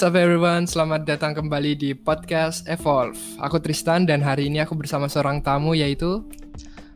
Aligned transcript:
What's 0.00 0.16
up 0.16 0.16
everyone, 0.16 0.64
selamat 0.64 1.04
datang 1.04 1.36
kembali 1.36 1.76
di 1.76 1.92
podcast 1.92 2.64
Evolve. 2.64 3.20
Aku 3.36 3.60
Tristan 3.60 4.08
dan 4.08 4.24
hari 4.24 4.48
ini 4.48 4.56
aku 4.64 4.72
bersama 4.72 5.12
seorang 5.12 5.44
tamu 5.44 5.76
yaitu 5.76 6.24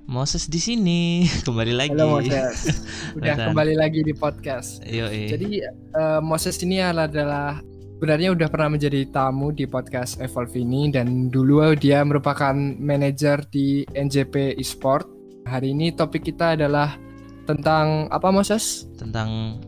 Moses 0.08 0.48
di 0.48 0.56
sini 0.56 1.28
kembali 1.44 1.76
lagi. 1.76 1.92
Halo 1.92 2.16
Moses. 2.16 2.80
Udah 3.20 3.36
kembali 3.52 3.76
lagi 3.76 4.00
di 4.08 4.16
podcast. 4.16 4.80
Yo, 4.88 5.12
Jadi 5.12 5.60
eh, 5.68 6.20
Moses 6.24 6.56
ini 6.64 6.80
adalah 6.80 7.60
sebenarnya 8.00 8.32
udah 8.32 8.48
pernah 8.48 8.72
menjadi 8.72 9.04
tamu 9.12 9.52
di 9.52 9.68
podcast 9.68 10.16
Evolve 10.24 10.56
ini 10.56 10.88
dan 10.88 11.28
dulu 11.28 11.76
dia 11.76 12.00
merupakan 12.08 12.56
manajer 12.56 13.44
di 13.52 13.84
NJP 13.84 14.56
Esport. 14.56 15.04
Hari 15.44 15.76
ini 15.76 15.92
topik 15.92 16.24
kita 16.24 16.56
adalah 16.56 16.96
tentang 17.44 18.08
apa 18.08 18.32
Moses? 18.32 18.88
tentang 18.96 19.60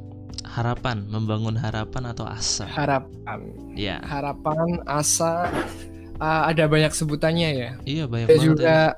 harapan, 0.57 1.05
membangun 1.07 1.61
harapan 1.61 2.03
atau 2.11 2.25
asa. 2.25 2.65
Harapan. 2.67 3.41
Ya, 3.77 4.01
Harapan, 4.01 4.81
asa, 4.89 5.53
eh, 6.17 6.43
ada 6.51 6.65
banyak 6.67 6.91
sebutannya 6.91 7.49
ya. 7.53 7.71
iya 7.85 8.05
banyak 8.09 8.27
Ada 8.27 8.35
banget 8.35 8.49
juga 8.49 8.65
ya. 8.65 8.97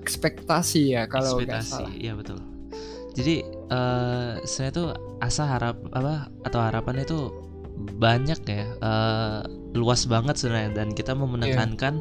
ekspektasi 0.00 0.82
ya 0.96 1.02
kalau 1.06 1.38
nggak 1.38 1.60
salah. 1.60 1.86
ekspektasi. 1.86 2.00
Iya 2.00 2.12
betul. 2.16 2.38
Jadi 3.10 3.34
eh 3.70 4.32
saya 4.46 4.70
tuh 4.70 4.88
asa 5.20 5.44
harap 5.44 5.76
apa 5.92 6.30
atau 6.46 6.60
harapan 6.62 7.04
itu 7.04 7.18
banyak 7.96 8.40
ya, 8.46 8.64
eh, 8.80 9.40
luas 9.72 10.04
banget 10.04 10.36
sebenarnya 10.36 10.72
dan 10.74 10.88
kita 10.92 11.12
mau 11.12 11.28
Iya. 11.28 11.34
menekankan 11.36 11.94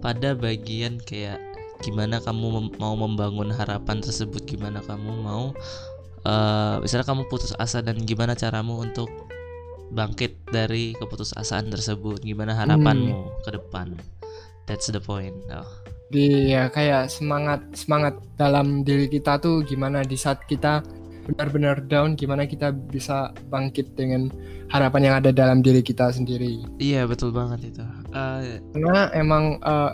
pada 0.00 0.32
bagian 0.34 0.98
kayak 1.02 1.40
gimana 1.80 2.20
kamu 2.20 2.46
mem- 2.56 2.74
mau 2.80 2.96
membangun 2.96 3.52
harapan 3.52 4.00
tersebut, 4.00 4.48
gimana 4.48 4.80
kamu 4.80 5.12
mau 5.20 5.52
eh 6.26 6.74
misalnya 6.82 7.06
kamu 7.06 7.30
putus 7.30 7.54
asa 7.54 7.78
dan 7.78 8.02
gimana 8.02 8.34
caramu 8.34 8.82
untuk 8.82 9.06
bangkit 9.94 10.50
dari 10.50 10.98
keputusasaan 10.98 11.70
tersebut, 11.70 12.18
gimana 12.26 12.58
Hmm. 12.58 12.60
harapanmu 12.66 13.46
ke 13.46 13.50
depan. 13.54 13.94
That's 14.66 14.90
the 14.90 14.98
point. 14.98 15.38
Oh. 15.54 15.62
Di 16.10 16.50
ya 16.50 16.66
kayak 16.70 17.06
semangat 17.10 17.62
semangat 17.78 18.18
dalam 18.34 18.82
diri 18.82 19.06
kita 19.06 19.38
tuh 19.38 19.62
gimana 19.62 20.02
di 20.02 20.18
saat 20.18 20.42
kita 20.50 20.82
benar-benar 21.26 21.82
down 21.90 22.14
gimana 22.14 22.46
kita 22.46 22.70
bisa 22.70 23.34
bangkit 23.50 23.98
dengan 23.98 24.30
harapan 24.70 25.10
yang 25.10 25.14
ada 25.22 25.30
dalam 25.34 25.62
diri 25.62 25.82
kita 25.82 26.10
sendiri. 26.14 26.62
Iya 26.78 27.06
betul 27.10 27.34
banget 27.34 27.74
itu. 27.74 27.82
Eh, 28.14 28.62
Karena 28.74 29.10
emang 29.14 29.58
eh, 29.58 29.92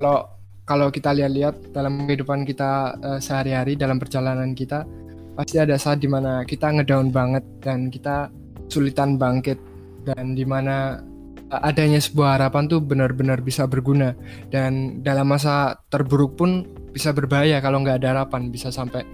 kalau 0.00 0.20
kalau 0.68 0.88
kita 0.92 1.12
lihat-lihat 1.16 1.72
dalam 1.72 2.04
kehidupan 2.04 2.44
kita 2.44 2.96
eh, 3.00 3.20
sehari-hari 3.20 3.76
dalam 3.76 3.96
perjalanan 3.96 4.52
kita 4.52 4.84
pasti 5.32 5.56
ada 5.56 5.76
saat 5.80 6.00
di 6.00 6.08
mana 6.08 6.44
kita 6.44 6.68
ngedown 6.68 7.08
banget 7.08 7.44
dan 7.64 7.88
kita 7.88 8.28
sulitan 8.68 9.16
bangkit 9.16 9.56
dan 10.04 10.36
di 10.36 10.44
mana 10.44 11.00
eh, 11.48 11.62
adanya 11.68 12.00
sebuah 12.00 12.36
harapan 12.40 12.68
tuh 12.68 12.80
benar-benar 12.84 13.40
bisa 13.40 13.64
berguna 13.64 14.12
dan 14.52 15.00
dalam 15.00 15.28
masa 15.28 15.76
terburuk 15.88 16.36
pun 16.36 16.64
bisa 16.92 17.12
berbahaya 17.16 17.60
kalau 17.64 17.80
nggak 17.80 18.04
ada 18.04 18.08
harapan 18.20 18.52
bisa 18.52 18.68
sampai 18.68 19.04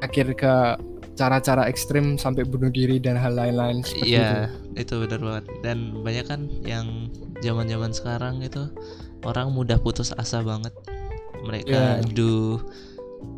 akhir 0.00 0.32
ke 0.32 0.54
cara-cara 1.12 1.68
ekstrim 1.68 2.16
sampai 2.16 2.48
bunuh 2.48 2.72
diri 2.72 2.96
dan 2.96 3.20
hal 3.20 3.36
lain-lain 3.36 3.84
seperti 3.84 4.16
itu. 4.16 4.16
Iya, 4.16 4.48
itu 4.72 4.94
benar 5.04 5.20
banget. 5.20 5.44
Dan 5.60 5.78
banyak 6.00 6.24
kan 6.24 6.40
yang 6.64 7.12
zaman-zaman 7.44 7.92
sekarang 7.92 8.40
itu 8.40 8.72
orang 9.28 9.52
mudah 9.52 9.76
putus 9.76 10.16
asa 10.16 10.40
banget. 10.40 10.72
Mereka 11.44 12.00
Iya. 12.00 12.08
do 12.16 12.56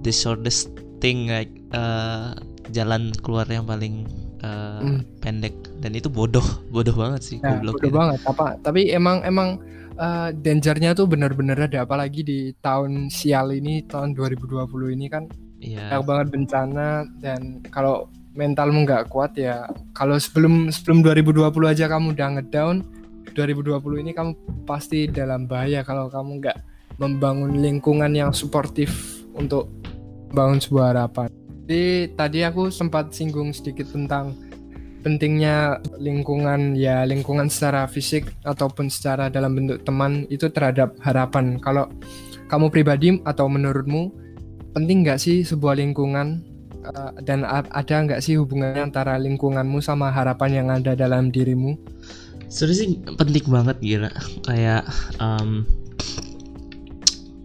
the 0.06 0.14
shortest 0.14 0.70
thing 1.02 1.26
like 1.26 1.50
eh, 1.74 2.30
jalan 2.70 3.10
keluar 3.20 3.44
yang 3.46 3.66
paling 3.66 4.06
eh, 4.40 4.80
Hmm. 4.82 5.02
pendek 5.18 5.54
dan 5.78 5.92
itu 5.92 6.06
bodoh, 6.06 6.42
bodoh 6.74 6.94
banget 6.94 7.20
sih, 7.22 7.36
Ya, 7.38 7.54
goblok 7.54 7.78
bodoh 7.78 7.90
gitu. 7.90 7.94
banget. 7.94 8.20
Apa? 8.24 8.46
Tapi 8.58 8.90
emang 8.90 9.20
emang 9.22 9.58
eh, 9.92 10.30
dangernya 10.32 10.94
tuh 10.94 11.04
benar-benar 11.04 11.58
ada. 11.60 11.82
Apalagi 11.82 12.22
di 12.22 12.38
tahun 12.56 13.06
sial 13.06 13.52
ini, 13.52 13.84
tahun 13.84 14.14
2020 14.14 14.66
ini 14.88 15.06
kan 15.06 15.26
Iya. 15.58 15.94
banyak 15.94 16.02
banget 16.02 16.26
bencana 16.32 16.88
dan 17.18 17.40
kalau 17.68 18.06
mentalmu 18.32 18.82
nggak 18.82 19.06
kuat 19.06 19.36
ya. 19.36 19.62
Kalau 19.92 20.16
sebelum 20.16 20.72
sebelum 20.72 21.04
2020 21.04 21.68
aja 21.68 21.86
kamu 21.86 22.16
udah 22.16 22.28
ngedown, 22.34 22.76
2020 23.30 24.00
ini 24.00 24.10
kamu 24.10 24.32
pasti 24.64 25.06
dalam 25.06 25.46
bahaya 25.46 25.84
kalau 25.84 26.08
kamu 26.08 26.40
nggak 26.40 26.58
membangun 26.98 27.60
lingkungan 27.60 28.10
yang 28.10 28.32
suportif 28.32 28.90
untuk 29.32 29.68
bangun 30.34 30.58
sebuah 30.58 30.96
harapan. 30.96 31.28
Jadi 31.68 32.12
tadi 32.18 32.38
aku 32.42 32.68
sempat 32.74 33.14
singgung 33.14 33.54
sedikit 33.54 33.86
tentang 33.94 34.34
pentingnya 35.02 35.82
lingkungan 35.98 36.78
ya 36.78 37.02
lingkungan 37.02 37.50
secara 37.50 37.90
fisik 37.90 38.30
ataupun 38.46 38.86
secara 38.86 39.28
dalam 39.28 39.58
bentuk 39.58 39.82
teman 39.82 40.24
itu 40.30 40.48
terhadap 40.48 40.94
harapan. 41.02 41.58
Kalau 41.58 41.90
kamu 42.46 42.70
pribadi 42.70 43.18
atau 43.26 43.50
menurutmu 43.50 44.14
penting 44.72 45.04
nggak 45.04 45.20
sih 45.20 45.44
sebuah 45.44 45.76
lingkungan 45.76 46.40
uh, 46.86 47.12
dan 47.22 47.44
ada 47.48 47.96
nggak 48.06 48.22
sih 48.22 48.38
hubungannya 48.38 48.88
antara 48.88 49.18
lingkunganmu 49.18 49.82
sama 49.82 50.08
harapan 50.08 50.50
yang 50.62 50.68
ada 50.70 50.94
dalam 50.94 51.28
dirimu? 51.34 51.76
Sebenarnya 52.52 52.78
sih 52.78 52.88
penting 53.16 53.46
banget 53.48 53.76
gila. 53.80 54.12
Kayak 54.44 54.84
em, 55.16 55.64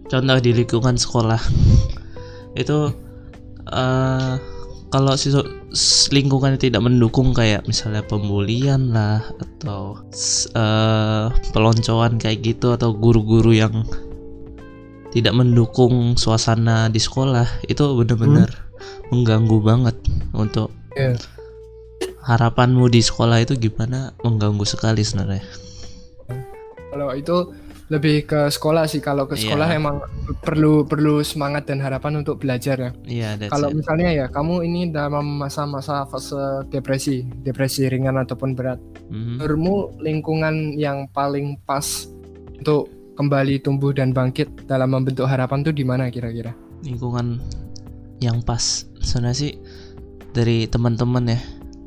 contoh 0.08 0.38
di 0.40 0.52
lingkungan 0.52 0.96
sekolah 1.00 1.40
itu 2.58 2.90
eh 3.70 4.34
kalau 4.88 5.12
lingkungan 6.08 6.56
tidak 6.56 6.80
mendukung 6.80 7.36
kayak 7.36 7.60
misalnya 7.68 8.00
pembulian 8.04 8.88
lah 8.90 9.20
atau 9.36 10.00
eh, 10.56 11.26
peloncoan 11.52 12.16
kayak 12.16 12.40
gitu 12.42 12.72
atau 12.72 12.96
guru-guru 12.96 13.52
yang 13.52 13.84
tidak 15.12 15.32
mendukung 15.36 16.16
suasana 16.20 16.88
di 16.92 17.00
sekolah 17.00 17.44
itu 17.68 17.84
benar-benar 17.96 18.48
mengganggu 19.08 19.58
banget 19.64 19.96
untuk 20.36 20.72
Iya. 20.98 21.14
harapanmu 22.26 22.90
di 22.90 22.98
sekolah 22.98 23.38
itu 23.46 23.54
gimana? 23.54 24.10
Mengganggu 24.26 24.66
sekali 24.66 25.06
sebenarnya. 25.06 25.46
Kalau 26.90 27.14
itu 27.14 27.54
lebih 27.88 28.24
ke 28.24 28.40
sekolah 28.48 28.84
sih. 28.84 29.00
Kalau 29.00 29.24
ke 29.24 29.34
Iya. 29.34 29.42
sekolah 29.48 29.68
emang 29.72 29.96
perlu 30.38 30.84
perlu 30.84 31.20
semangat 31.20 31.64
dan 31.64 31.80
harapan 31.80 32.20
untuk 32.20 32.36
belajar 32.38 32.76
ya. 32.78 32.90
iya 33.04 33.30
that's 33.34 33.48
Kalau 33.48 33.68
it. 33.68 33.76
misalnya 33.76 34.10
ya 34.14 34.26
kamu 34.28 34.54
ini 34.62 34.80
dalam 34.88 35.24
masa-masa 35.36 36.04
fase 36.04 36.36
depresi, 36.68 37.24
depresi 37.42 37.88
ringan 37.88 38.16
ataupun 38.18 38.52
berat, 38.52 38.76
Mhm. 39.08 39.40
menurutmu 39.40 39.76
lingkungan 39.98 40.54
yang 40.74 41.08
paling 41.08 41.56
pas 41.64 42.06
untuk 42.54 42.92
kembali 43.14 43.58
tumbuh 43.58 43.90
dan 43.90 44.12
bangkit 44.12 44.46
dalam 44.64 44.92
membentuk 44.92 45.24
harapan 45.24 45.60
tuh 45.60 45.72
di 45.72 45.82
mana 45.82 46.06
kira-kira? 46.08 46.52
lingkungan 46.78 47.42
yang 48.20 48.38
pas 48.38 48.86
sebenarnya 49.00 49.34
sih 49.36 49.52
dari 50.30 50.62
teman-teman 50.64 51.26
ya 51.26 51.40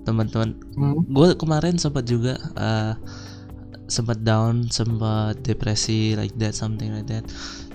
teman-teman 0.04 0.52
Hmm. 0.76 1.00
gue 1.06 1.32
kemarin 1.36 1.78
sempat 1.78 2.04
juga 2.04 2.36
eh, 2.58 2.92
sempat 3.92 4.24
down 4.24 4.72
sempat 4.72 5.36
depresi 5.44 6.16
like 6.16 6.32
that 6.40 6.56
something 6.56 6.90
like 6.90 7.06
that 7.06 7.28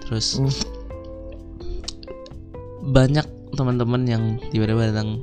terus 0.02 0.40
Hmm. 0.40 0.48
banyak 2.86 3.26
teman-teman 3.52 4.02
yang 4.04 4.24
tiba-tiba 4.48 4.92
datang 4.92 5.18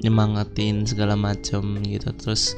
nyemangatin 0.00 0.84
segala 0.84 1.14
macam 1.16 1.80
gitu 1.82 2.10
terus 2.14 2.52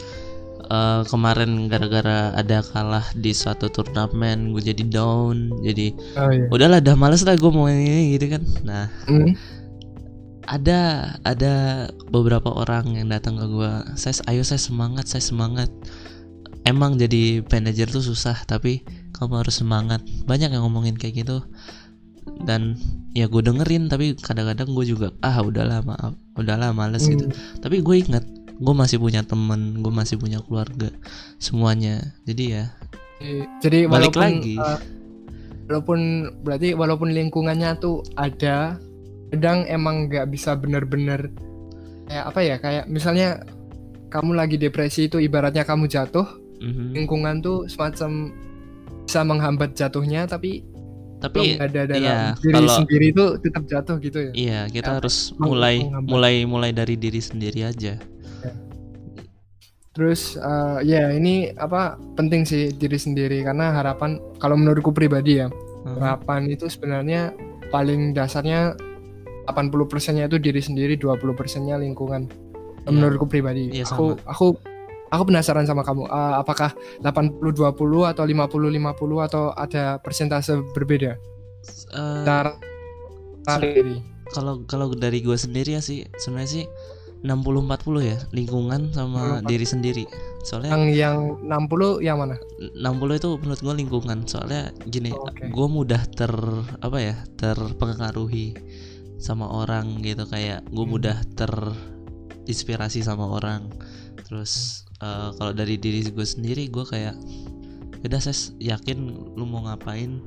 eh, 0.67 1.03
kemarin 1.07 1.69
gara-gara 1.69 2.33
ada 2.35 2.61
kalah 2.65 3.07
di 3.15 3.31
suatu 3.31 3.69
turnamen 3.69 4.51
gue 4.53 4.63
jadi 4.65 4.85
down 4.89 5.53
jadi 5.63 5.95
Oh 6.19 6.31
iya. 6.33 6.45
udahlah 6.51 6.81
dah 6.81 6.97
males 6.97 7.23
lah 7.23 7.37
gue 7.37 7.51
mau 7.51 7.71
ini 7.71 8.17
gitu 8.17 8.35
kan 8.35 8.43
nah 8.65 8.87
Hmm. 9.07 9.37
ada 10.49 10.81
ada 11.23 11.55
beberapa 12.09 12.49
orang 12.49 12.97
yang 12.97 13.13
datang 13.13 13.37
ke 13.37 13.45
gua 13.47 13.85
saya 13.95 14.17
ayo 14.33 14.41
saya 14.41 14.57
semangat 14.57 15.05
saya 15.05 15.21
semangat 15.21 15.69
emang 16.69 16.95
jadi 16.95 17.41
manajer 17.43 17.89
tuh 17.89 18.05
susah 18.05 18.45
tapi 18.45 18.85
kamu 19.17 19.41
harus 19.41 19.57
semangat 19.57 19.99
banyak 20.25 20.53
yang 20.53 20.63
ngomongin 20.63 20.95
kayak 20.95 21.25
gitu 21.25 21.41
dan 22.45 22.77
ya 23.13 23.25
gue 23.25 23.41
dengerin 23.41 23.89
tapi 23.89 24.13
kadang-kadang 24.15 24.69
gue 24.69 24.85
juga 24.85 25.09
ah 25.25 25.41
udahlah 25.41 25.81
maaf 25.81 26.13
udahlah 26.37 26.71
males 26.71 27.09
gitu 27.09 27.25
Hmm. 27.25 27.35
tapi 27.59 27.81
gue 27.81 27.97
ingat 27.99 28.23
gue 28.55 28.75
masih 28.75 28.99
punya 28.99 29.25
temen 29.25 29.81
gue 29.81 29.91
masih 29.91 30.21
punya 30.21 30.39
keluarga 30.41 30.93
semuanya 31.39 32.15
jadi 32.23 32.45
ya 32.47 32.65
Jadi 33.59 33.91
Balik 33.91 34.15
walaupun 34.15 34.23
lagi. 34.23 34.55
eh, 34.55 34.79
walaupun 35.67 36.01
berarti 36.41 36.69
walaupun 36.73 37.11
lingkungannya 37.11 37.75
tuh 37.77 38.07
ada, 38.15 38.79
kadang 39.29 39.67
emang 39.67 40.07
nggak 40.07 40.31
bisa 40.31 40.55
bener-bener 40.55 41.27
kayak 42.07 42.25
apa 42.25 42.41
ya 42.41 42.57
kayak 42.57 42.85
misalnya 42.87 43.43
kamu 44.09 44.33
lagi 44.33 44.55
depresi 44.55 45.11
itu 45.11 45.19
ibaratnya 45.19 45.67
kamu 45.67 45.85
jatuh, 45.85 46.25
mhm. 46.59 46.93
lingkungan 46.95 47.39
tuh 47.39 47.67
semacam 47.67 48.35
bisa 49.03 49.21
menghambat 49.23 49.73
jatuhnya 49.73 50.25
tapi 50.25 50.63
tapi 51.19 51.59
ada 51.59 51.83
dalam 51.83 51.99
iya, 51.99 52.21
diri 52.37 52.55
kalau- 52.55 52.79
sendiri 52.79 53.07
itu 53.11 53.25
tetap 53.41 53.67
jatuh 53.67 53.97
gitu 53.99 54.19
ya. 54.21 54.33
Iya, 54.33 54.61
kita 54.71 54.87
Apa, 54.87 54.97
harus 55.03 55.35
mulai 55.35 55.83
menghambat. 55.83 56.07
mulai 56.07 56.35
mulai 56.45 56.71
dari 56.71 56.95
diri 56.95 57.19
sendiri 57.19 57.67
aja. 57.67 57.99
Terus 59.91 60.39
eh, 60.39 60.79
ya 60.87 61.11
ini 61.11 61.51
apa 61.53 61.99
penting 62.15 62.47
sih 62.47 62.71
diri 62.71 62.95
sendiri 62.95 63.43
karena 63.43 63.75
harapan 63.75 64.15
kalau 64.39 64.55
menurutku 64.55 64.95
pribadi 64.95 65.43
ya 65.43 65.51
Hmm. 65.79 65.95
harapan 65.99 66.47
itu 66.47 66.67
sebenarnya 66.67 67.33
paling 67.71 68.11
dasarnya 68.11 68.75
80 69.47 69.87
persennya 69.87 70.27
itu 70.27 70.37
diri 70.37 70.59
sendiri 70.59 70.95
20 70.95 71.33
persennya 71.33 71.79
lingkungan 71.79 72.27
Iya. 72.83 72.91
menurutku 72.91 73.27
pribadi 73.27 73.71
Iya, 73.73 73.87
aku 73.87 74.19
aku 74.23 74.47
aku 75.09 75.23
penasaran 75.29 75.65
sama 75.65 75.83
kamu. 75.83 76.05
Eh, 76.07 76.35
apakah 76.39 76.73
80 77.01 77.53
20 77.53 78.05
atau 78.07 78.25
50 78.25 78.69
50 78.71 79.19
atau 79.25 79.51
ada 79.53 79.97
persentase 79.99 80.61
berbeda? 80.73 81.17
Eh, 81.93 82.23
cara 82.25 82.53
sendiri. 83.49 84.01
kalau 84.29 84.61
kalau 84.65 84.93
dari 84.93 85.25
gue 85.25 85.35
sendiri 85.35 85.73
ya 85.75 85.83
sih 85.83 86.05
sebenarnya 86.21 86.51
sih 86.53 86.65
60 87.19 87.67
40 87.67 87.99
ya 88.05 88.17
lingkungan 88.31 88.95
sama 88.95 89.43
60, 89.43 89.51
diri 89.51 89.67
sendiri. 89.67 90.05
Soalnya 90.47 90.71
yang 90.71 90.85
yang 90.95 91.17
60 91.67 91.99
yang 91.99 92.17
mana? 92.23 92.39
60 92.79 93.19
itu 93.19 93.31
menurut 93.43 93.59
gue 93.59 93.75
lingkungan. 93.75 94.19
Soalnya 94.25 94.71
gini 94.87 95.11
Oh, 95.11 95.27
oke. 95.27 95.51
gue 95.51 95.67
mudah 95.67 95.99
ter 96.15 96.31
apa 96.79 96.99
ya 97.03 97.17
terpengaruhi 97.35 98.55
sama 99.19 99.51
orang 99.51 99.99
gitu. 99.99 100.31
Kayak 100.31 100.63
gue 100.71 100.85
Hmm. 100.87 100.93
mudah 100.95 101.17
terinspirasi 101.35 103.03
sama 103.03 103.27
orang. 103.27 103.67
Terus 104.23 104.85
eh, 105.03 105.29
kalau 105.37 105.53
dari 105.55 105.79
diri 105.79 106.03
gue 106.07 106.27
sendiri 106.27 106.67
gue 106.71 106.85
kayak 106.87 107.15
udah 107.99 108.21
saya 108.23 108.55
yakin 108.59 108.99
lu 109.35 109.45
mau 109.47 109.67
ngapain? 109.67 110.23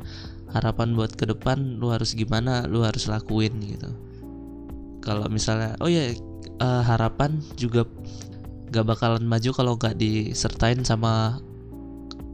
Harapan 0.51 0.95
buat 0.99 1.15
ke 1.15 1.23
depan 1.27 1.79
lu 1.79 1.95
harus 1.95 2.11
gimana? 2.11 2.67
Lu 2.67 2.83
harus 2.83 3.07
lakuin 3.07 3.55
gitu. 3.63 3.89
Kalau 5.01 5.25
misalnya 5.31 5.79
oh 5.79 5.87
ya 5.87 6.11
eh, 6.61 6.83
harapan 6.83 7.39
juga 7.55 7.87
gak 8.71 8.87
bakalan 8.87 9.27
maju 9.27 9.51
kalau 9.51 9.73
gak 9.75 9.99
disertain 9.99 10.83
sama 10.83 11.39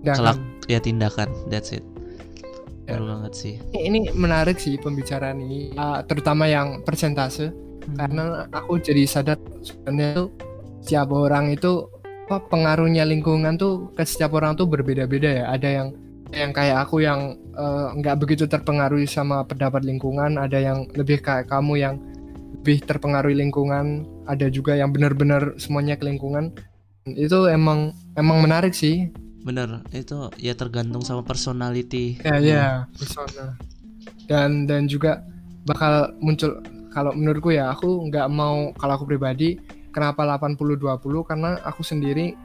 kelak 0.06 0.38
ya 0.69 0.78
tindakan. 0.81 1.30
That's 1.50 1.74
it. 1.74 1.86
Ya. 2.88 3.04
Banget 3.04 3.34
sih. 3.36 3.56
Ini, 3.75 4.16
menarik 4.16 4.63
sih 4.63 4.80
pembicaraan 4.80 5.44
ini 5.44 5.75
Uh, 5.75 6.00
terutama 6.07 6.48
yang 6.48 6.81
persentase. 6.88 7.51
Karena 7.88 8.48
aku 8.51 8.80
jadi 8.84 9.07
sadar 9.07 9.39
sebenarnya 9.63 10.24
tuh 10.24 10.30
setiap 10.84 11.12
orang 11.12 11.51
itu 11.51 11.88
apa 12.27 12.44
pengaruhnya 12.51 13.07
lingkungan 13.07 13.56
tuh 13.56 13.95
ke 13.95 14.03
setiap 14.03 14.35
orang 14.35 14.59
tuh 14.59 14.68
berbeda-beda 14.68 15.31
ya. 15.31 15.45
Ada 15.47 15.69
yang 15.71 15.88
yang 16.35 16.51
kayak 16.51 16.83
aku 16.83 17.00
yang 17.00 17.39
eh, 17.56 17.88
nggak 18.03 18.19
begitu 18.19 18.44
terpengaruh 18.51 19.00
sama 19.07 19.47
pendapat 19.47 19.88
lingkungan 19.88 20.35
ada 20.35 20.59
yang 20.59 20.83
lebih 21.00 21.24
kayak 21.24 21.47
kamu 21.47 21.79
yang 21.79 21.95
lebih 22.59 22.83
terpengaruh 22.83 23.31
lingkungan 23.31 24.03
ada 24.27 24.51
juga 24.51 24.75
yang 24.75 24.91
benar-benar 24.91 25.56
semuanya 25.56 25.95
ke 25.95 26.03
lingkungan. 26.03 26.51
Itu 27.07 27.47
emang 27.47 27.95
emang 28.19 28.44
menarik 28.44 28.75
sih. 28.75 29.07
Bener 29.47 29.88
itu 29.95 30.27
ya 30.35 30.51
tergantung 30.51 31.00
sama 31.00 31.24
personality. 31.24 32.19
Ya 32.27 32.44
ya 32.44 32.68
persona 32.91 33.56
dan 34.27 34.68
dan 34.68 34.91
juga 34.91 35.24
bakal 35.63 36.12
muncul 36.19 36.59
kalau 36.91 37.15
menurutku 37.15 37.56
ya 37.56 37.71
aku 37.71 38.12
nggak 38.12 38.27
mau 38.27 38.75
kalau 38.75 39.00
aku 39.00 39.07
pribadi 39.07 39.56
kenapa 39.92 40.24
80-20 40.38 41.28
karena 41.28 41.57
aku 41.63 41.81
sendiri 41.81 42.36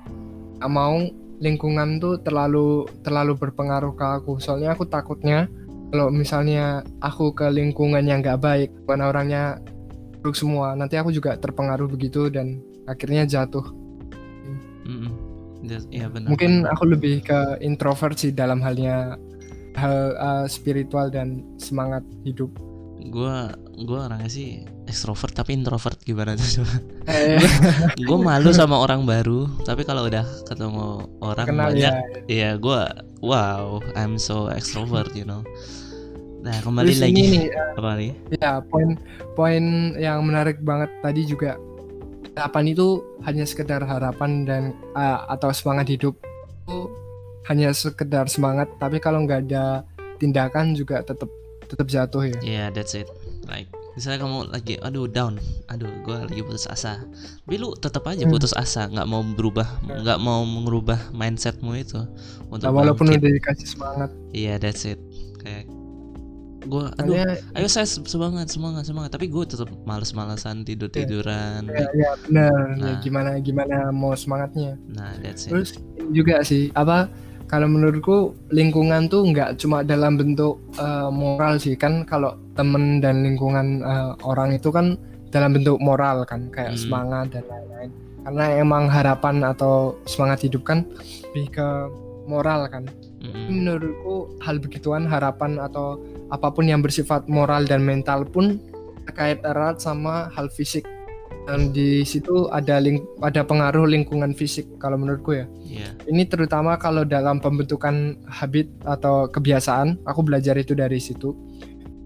mau 0.63 0.99
lingkungan 1.43 1.99
tuh 1.99 2.23
terlalu 2.23 2.87
terlalu 3.03 3.35
berpengaruh 3.35 3.93
ke 3.99 4.05
aku. 4.23 4.39
Soalnya 4.39 4.79
aku 4.79 4.87
takutnya 4.87 5.51
kalau 5.91 6.09
misalnya 6.09 6.87
aku 7.03 7.35
ke 7.35 7.51
lingkungan 7.51 8.07
yang 8.07 8.23
nggak 8.23 8.41
baik 8.41 8.71
mana 8.87 9.11
orangnya 9.11 9.59
buruk 10.23 10.39
semua 10.39 10.79
nanti 10.79 10.95
aku 10.95 11.11
juga 11.11 11.35
terpengaruh 11.35 11.91
begitu 11.91 12.31
dan 12.31 12.63
akhirnya 12.87 13.27
jatuh. 13.27 13.67
Ya 15.91 16.07
benar 16.11 16.31
mungkin 16.31 16.67
aku 16.67 16.91
lebih 16.91 17.27
ke 17.27 17.59
introvert 17.63 18.19
sih 18.19 18.31
dalam 18.31 18.63
halnya 18.63 19.19
hal 19.75 20.15
uh, 20.19 20.47
spiritual 20.47 21.11
dan 21.11 21.43
semangat 21.59 22.07
hidup. 22.23 22.51
Gua 23.11 23.51
gua 23.83 24.11
orangnya 24.11 24.31
sih 24.31 24.63
ekstrovert 24.93 25.33
tapi 25.33 25.57
introvert 25.57 25.97
gimana 26.05 26.37
tuh? 26.37 26.63
Eh, 27.03 27.35
gue 27.99 28.19
malu 28.21 28.55
sama 28.55 28.79
orang 28.79 29.03
baru 29.03 29.51
tapi 29.67 29.83
kalau 29.83 30.07
udah 30.07 30.23
ketemu 30.47 31.11
orang 31.19 31.47
kenal 31.51 31.75
banyak 31.75 31.83
ya 31.83 31.93
ya 32.31 32.51
gue 32.55 32.83
wow 33.19 33.83
I'm 33.99 34.21
so 34.21 34.47
extrovert 34.53 35.11
you 35.19 35.27
know. 35.27 35.43
Nah 36.47 36.55
kembali 36.63 36.95
Terus 36.95 37.03
lagi. 37.03 37.11
ini 37.11 37.23
nih, 37.27 37.45
uh, 37.51 37.79
apa 37.81 37.91
nih 37.99 38.13
ya 38.39 38.51
poin 38.63 38.95
poin 39.35 39.65
yang 39.99 40.23
menarik 40.23 40.63
banget 40.63 40.95
tadi 41.03 41.27
juga. 41.27 41.59
Harapan 42.39 42.65
itu 42.71 43.03
hanya 43.27 43.45
sekedar 43.45 43.83
harapan 43.83 44.47
dan 44.47 44.63
uh, 44.95 45.27
atau 45.27 45.51
semangat 45.51 45.91
hidup 45.91 46.15
itu 46.63 46.79
hanya 47.51 47.75
sekedar 47.75 48.31
semangat 48.31 48.71
tapi 48.79 49.03
kalau 49.03 49.27
nggak 49.27 49.51
ada 49.51 49.83
tindakan 50.23 50.79
juga 50.79 51.03
tetap 51.03 51.27
tetap 51.67 51.87
jatuh 51.91 52.31
ya. 52.31 52.39
Yeah 52.47 52.69
that's 52.71 52.95
it. 52.95 53.11
Like 53.51 53.67
misalnya 53.93 54.19
kamu 54.21 54.39
lagi 54.49 54.75
aduh 54.79 55.05
down 55.05 55.37
aduh 55.67 55.89
gue 56.01 56.17
lagi 56.23 56.41
putus 56.41 56.65
asa 56.65 57.05
tapi 57.39 57.57
lu 57.57 57.73
tetap 57.75 58.05
aja 58.05 58.23
Hmm. 58.23 58.33
putus 58.33 58.53
asa 58.53 58.87
nggak 58.87 59.05
mau 59.05 59.21
berubah 59.23 59.69
Ya. 59.83 60.01
nggak 60.01 60.19
mau 60.19 60.41
mengubah 60.43 61.13
mindsetmu 61.13 61.73
itu 61.75 62.01
untuk 62.47 62.65
Nah, 62.65 62.75
walaupun 62.75 63.07
bangkit. 63.07 63.21
udah 63.21 63.33
dikasih 63.35 63.69
semangat 63.69 64.11
iya 64.31 64.57
that's 64.57 64.83
it 64.83 64.97
kayak 65.39 65.69
gue 66.63 66.85
aduh 66.95 67.15
ayo 67.53 67.67
saya 67.67 67.83
se- 67.83 68.07
semangat 68.07 68.47
semangat 68.47 68.87
semangat 68.87 69.11
tapi 69.11 69.27
gue 69.27 69.43
tetap 69.43 69.67
males-malesan 69.83 70.63
tidur 70.63 70.87
tiduran 70.87 71.67
ya, 71.67 71.85
ya 71.93 72.11
benar 72.23 72.55
ya 72.71 72.85
Nah. 72.89 72.97
gimana 72.99 73.31
gimana 73.39 73.77
mau 73.91 74.15
semangatnya 74.15 74.79
nah 74.89 75.11
that's 75.19 75.45
it 75.45 75.53
Terus 75.53 75.71
juga 76.11 76.41
sih 76.41 76.71
apa 76.73 77.11
kalau 77.53 77.69
menurutku 77.69 78.33
lingkungan 78.49 79.13
tuh 79.13 79.29
nggak 79.29 79.61
cuma 79.61 79.85
dalam 79.85 80.17
bentuk 80.17 80.57
eh, 80.81 81.09
moral 81.13 81.61
sih 81.61 81.77
kan. 81.77 82.09
Kalau 82.09 82.41
temen 82.57 83.05
dan 83.05 83.21
lingkungan 83.21 83.85
eh, 83.85 84.11
orang 84.25 84.57
itu 84.57 84.73
kan 84.73 84.97
dalam 85.29 85.53
bentuk 85.53 85.77
moral 85.77 86.25
kan. 86.25 86.49
Kayak 86.49 86.75
Hmm. 86.75 86.81
semangat 86.81 87.27
dan 87.37 87.45
lain-lain. 87.45 87.91
Karena 88.25 88.45
emang 88.57 88.89
harapan 88.89 89.45
atau 89.45 90.01
semangat 90.09 90.49
hidup 90.49 90.65
kan 90.65 90.89
lebih 91.29 91.53
ke 91.53 91.69
moral 92.25 92.65
kan. 92.73 92.89
Mm-mm. 93.23 93.55
menurutku 93.55 94.35
hal 94.43 94.59
begituan 94.59 95.07
harapan 95.07 95.55
atau 95.63 95.95
apa 96.35 96.51
pun 96.51 96.67
yang 96.67 96.83
bersifat 96.83 97.31
moral 97.31 97.63
dan 97.71 97.79
mental 97.87 98.27
pun 98.27 98.59
terkait 99.07 99.39
erat 99.47 99.79
sama 99.79 100.27
hal 100.35 100.51
fisik 100.51 100.83
dan 101.43 101.75
di 101.75 102.07
situ 102.07 102.47
ada 102.55 102.79
ling 102.79 103.03
ada 103.19 103.43
pengaruh 103.43 103.91
lingkungan 103.91 104.31
fisik 104.31 104.67
kalau 104.79 104.95
menurutku 104.95 105.35
ya. 105.35 105.47
Iya. 105.67 105.89
ini 106.07 106.23
terutama 106.29 106.79
kalau 106.79 107.03
dalam 107.03 107.43
pembentukan 107.43 108.15
habit 108.31 108.71
atau 108.87 109.27
kebiasaan 109.27 109.99
aku 110.07 110.23
belajar 110.23 110.55
itu 110.55 110.79
dari 110.79 111.03
situ. 111.03 111.35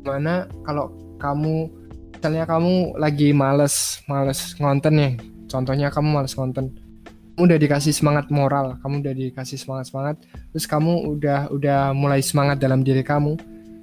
Mana 0.06 0.48
kalau 0.64 0.92
kamu 1.20 1.68
misalnya 2.16 2.48
kamu 2.48 2.96
lagi 2.96 3.28
males 3.36 4.00
males 4.08 4.56
ngonten 4.56 4.94
nih 4.96 5.12
contohnya 5.52 5.92
kamu 5.92 6.08
males 6.22 6.32
ngonten. 6.32 6.72
Kamu 7.36 7.52
udah 7.52 7.60
dikasih 7.60 7.92
semangat 7.92 8.32
moral 8.32 8.80
kamu 8.80 9.04
udah 9.04 9.12
dikasih 9.12 9.60
semangat 9.60 9.92
semangat 9.92 10.16
terus 10.56 10.64
kamu 10.64 11.12
udah 11.12 11.52
udah 11.52 11.92
mulai 11.92 12.24
semangat 12.24 12.56
dalam 12.56 12.80
diri 12.80 13.04
kamu. 13.04 13.36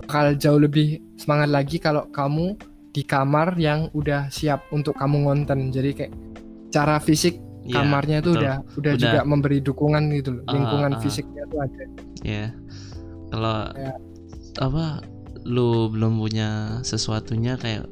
Bakal 0.04 0.36
jauh 0.36 0.60
lebih 0.60 1.00
semangat 1.16 1.54
lagi 1.54 1.78
kalau 1.78 2.10
kamu 2.10 2.58
di 2.94 3.02
kamar 3.02 3.58
yang 3.58 3.90
udah 3.92 4.30
siap 4.30 4.70
untuk 4.70 4.94
kamu 4.94 5.26
ngonten 5.26 5.70
jadi 5.70 5.92
kayak 5.94 6.14
cara 6.70 6.98
fisik 6.98 7.42
Iya, 7.64 7.80
kamarnya 7.80 8.20
itu 8.20 8.36
udah, 8.36 8.56
udah 8.76 8.92
Udah. 8.92 9.00
juga 9.00 9.20
memberi 9.24 9.58
dukungan 9.58 10.04
gitu 10.12 10.36
loh 10.36 10.44
Ah, 10.46 10.52
lingkungan 10.52 10.92
ah. 10.94 11.00
fisiknya 11.00 11.44
tuh 11.48 11.60
ada 11.60 11.84
ya 12.22 12.46
kalau 13.30 13.56
Ya. 13.74 13.92
apa 14.60 15.00
lu 15.42 15.88
belum 15.88 16.20
punya 16.20 16.50
sesuatunya 16.82 17.56
kayak 17.56 17.88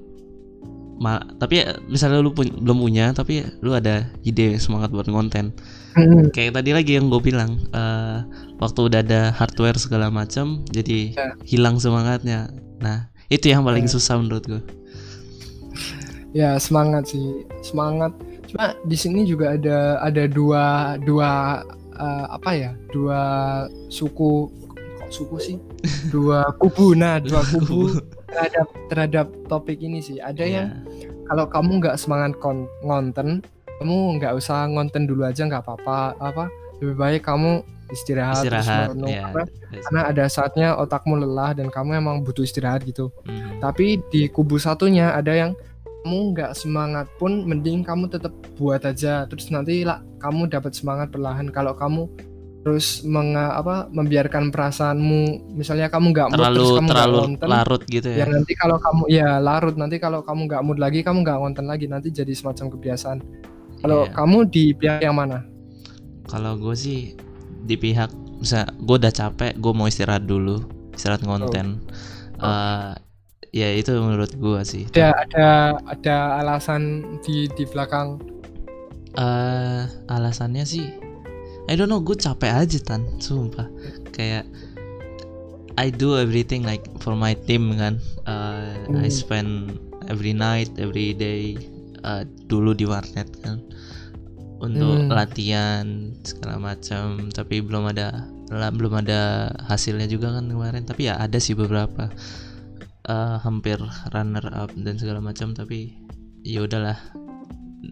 ma 1.00 1.18
tapi 1.40 1.58
ya, 1.58 1.80
misalnya 1.88 2.20
lu 2.20 2.30
pun- 2.30 2.52
belum 2.54 2.78
punya 2.78 3.10
tapi 3.10 3.42
lu 3.60 3.72
ada 3.72 4.06
ide 4.22 4.60
semangat 4.60 4.92
buat 4.92 5.08
konten 5.08 5.56
Hmm, 5.92 6.32
kayak 6.32 6.56
tadi 6.56 6.72
lagi 6.72 6.96
yang 6.96 7.08
gue 7.08 7.20
bilang 7.22 7.60
eh, 7.68 8.18
waktu 8.58 8.80
udah 8.82 9.00
ada 9.02 9.32
hardware 9.32 9.76
segala 9.76 10.08
macam 10.08 10.68
jadi 10.68 11.12
Ya. 11.12 11.32
hilang 11.44 11.76
semangatnya 11.78 12.52
nah 12.78 13.08
itu 13.28 13.48
yang 13.48 13.64
paling 13.64 13.88
Ya. 13.88 13.92
susah 13.92 14.16
menurut 14.16 14.44
gue 14.46 14.62
ya 16.32 16.56
semangat 16.58 17.12
sih. 17.12 17.44
Semangat. 17.62 18.12
Cuma 18.48 18.76
di 18.84 18.98
sini 19.00 19.24
juga 19.24 19.56
ada 19.56 20.02
ada 20.02 20.24
dua 20.28 20.96
dua 21.02 21.62
eh, 21.96 22.26
apa 22.30 22.52
ya? 22.56 22.72
Dua 22.92 23.20
suku. 23.88 24.48
Kok 25.00 25.12
suku 25.12 25.36
sih? 25.40 25.58
Dua 26.12 26.50
kubu. 26.60 26.94
Nah 26.96 27.20
dua 27.20 27.42
kubu 27.48 28.00
terhadap 28.32 28.68
terhadap 28.88 29.28
topik 29.48 29.80
ini 29.80 30.00
sih. 30.00 30.20
Ada 30.20 30.44
yang 30.44 30.68
Iya. 30.92 31.10
kalau 31.28 31.46
kamu 31.48 31.72
nggak 31.84 31.98
semangat 32.00 32.36
kon 32.40 32.68
ngonten 32.84 33.40
kamu 33.80 34.22
nggak 34.22 34.38
usah 34.38 34.68
ngonten 34.70 35.10
dulu 35.10 35.26
aja 35.26 35.48
nggak 35.48 35.64
apa-apa. 35.64 36.16
Apa? 36.20 36.46
Lebih 36.82 36.96
baik 36.98 37.22
kamu 37.26 37.62
istirahat, 37.92 38.48
terus 38.48 38.64
istirahat 38.64 38.96
merenung. 38.96 39.12
ya 39.12 39.24
karena, 39.36 39.44
karena 39.84 40.02
ada 40.08 40.24
saatnya 40.32 40.68
otakmu 40.80 41.20
lelah 41.20 41.52
dan 41.52 41.68
kamu 41.68 42.00
emang 42.00 42.24
butuh 42.24 42.48
istirahat 42.48 42.88
gitu. 42.88 43.12
Mhm. 43.28 43.60
tapi 43.60 44.00
di 44.08 44.32
kubu 44.32 44.56
satunya 44.56 45.12
ada 45.12 45.36
yang 45.36 45.52
kamu 46.02 46.34
nggak 46.34 46.52
semangat 46.58 47.06
pun 47.22 47.46
mending 47.46 47.86
kamu 47.86 48.10
tetap 48.10 48.34
buat 48.58 48.82
aja. 48.82 49.30
Terus 49.30 49.54
nanti 49.54 49.86
lah 49.86 50.02
kamu 50.18 50.50
dapat 50.50 50.74
semangat 50.74 51.14
perlahan. 51.14 51.54
Kalau 51.54 51.78
kamu 51.78 52.10
terus 52.62 53.02
menga, 53.06 53.58
apa 53.58 53.90
membiarkan 53.90 54.54
perasaanmu 54.54 55.54
misalnya 55.58 55.90
kamu 55.90 56.14
nggak 56.14 56.28
mood 56.30 56.38
terlalu 56.38 56.58
terus 56.62 56.78
kamu 56.78 56.90
terlalu 56.94 57.18
ngonten 57.18 57.48
larut 57.50 57.82
gitu 57.90 58.06
ya. 58.14 58.18
ya 58.22 58.26
nanti 58.30 58.54
kalau 58.58 58.78
kamu 58.82 59.04
ya 59.10 59.30
larut. 59.38 59.76
Nanti 59.78 59.96
kalau 60.02 60.20
kamu 60.26 60.42
nggak 60.50 60.62
mood 60.66 60.80
lagi 60.82 61.00
kamu 61.06 61.18
nggak 61.22 61.38
ngonten 61.38 61.66
lagi 61.70 61.86
nanti 61.86 62.10
jadi 62.10 62.34
semacam 62.34 62.66
kebiasaan. 62.74 63.18
Kalau 63.82 64.06
Iya. 64.06 64.14
kamu 64.14 64.38
di 64.50 64.64
pihak 64.78 65.02
yang 65.06 65.18
mana? 65.18 65.46
Kalau 66.30 66.54
gue 66.58 66.74
sih 66.78 67.14
di 67.66 67.78
pihak 67.78 68.10
bisa 68.42 68.66
gue 68.74 68.96
udah 68.98 69.14
capek 69.14 69.54
gue 69.58 69.74
mau 69.74 69.86
istirahat 69.86 70.26
dulu 70.26 70.66
istirahat 70.98 71.22
konten 71.22 71.78
Oh. 72.42 72.50
Eh, 72.50 72.94
ya 73.52 73.68
itu 73.76 73.92
menurut 74.00 74.32
gue 74.36 74.60
sih. 74.64 74.84
Ada 74.92 75.12
ada 75.28 75.48
ada 75.88 76.16
alasan 76.40 77.04
di 77.24 77.52
di 77.52 77.64
belakang. 77.68 78.20
Eh 79.12 79.84
alasannya 80.08 80.64
sih 80.64 80.88
I 81.68 81.76
don't 81.76 81.92
know 81.92 82.00
gue 82.00 82.16
capek 82.16 82.52
aja 82.52 82.80
tan. 82.80 83.04
Sumpah. 83.20 83.68
Kayak 84.12 84.48
I 85.80 85.88
do 85.88 86.20
everything 86.20 86.64
like 86.68 86.84
for 87.00 87.16
my 87.16 87.36
team 87.48 87.76
kan. 87.76 88.00
I 88.28 88.76
Hmm. 88.88 89.08
spend 89.08 89.52
every 90.12 90.36
night 90.36 90.72
every 90.80 91.16
day 91.16 91.56
eh, 92.02 92.24
dulu 92.48 92.72
di 92.76 92.88
warnet 92.88 93.30
kan. 93.44 93.60
Untuk 94.62 95.08
Hmm. 95.08 95.12
latihan 95.12 96.12
segala 96.24 96.60
macam. 96.60 97.28
Tapi 97.32 97.60
belum 97.60 97.92
ada 97.92 98.28
belum 98.52 99.00
ada 99.00 99.52
hasilnya 99.68 100.08
juga 100.08 100.36
kan 100.36 100.48
kemarin. 100.48 100.84
Tapi 100.84 101.08
ya 101.08 101.20
ada 101.20 101.40
sih 101.40 101.56
beberapa 101.56 102.12
eh, 103.12 103.36
hampir 103.44 103.76
runner 104.10 104.46
up 104.56 104.72
dan 104.74 104.96
segala 104.96 105.20
macam 105.20 105.52
tapi 105.52 106.00
ya 106.42 106.64
udahlah. 106.64 106.96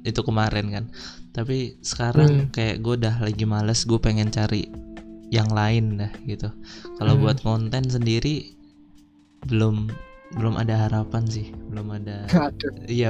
Itu 0.02 0.24
kemarin 0.24 0.72
kan. 0.72 0.86
Tapi 1.30 1.82
sekarang 1.84 2.48
Hmm. 2.48 2.50
kayak 2.50 2.80
gue 2.80 2.94
udah 2.96 3.16
lagi 3.20 3.44
males 3.44 3.84
gue 3.84 4.00
pengen 4.00 4.30
cari 4.30 4.70
yang 5.30 5.52
lain 5.52 6.00
dah 6.00 6.14
gitu. 6.24 6.50
Kalau 6.96 7.14
Hmm. 7.18 7.22
buat 7.22 7.38
konten 7.42 7.84
sendiri 7.86 8.56
belum 9.46 9.92
belum 10.30 10.56
ada 10.56 10.86
harapan 10.86 11.26
sih. 11.26 11.50
Belum 11.68 11.90
ada 11.90 12.24
iya. 12.88 13.10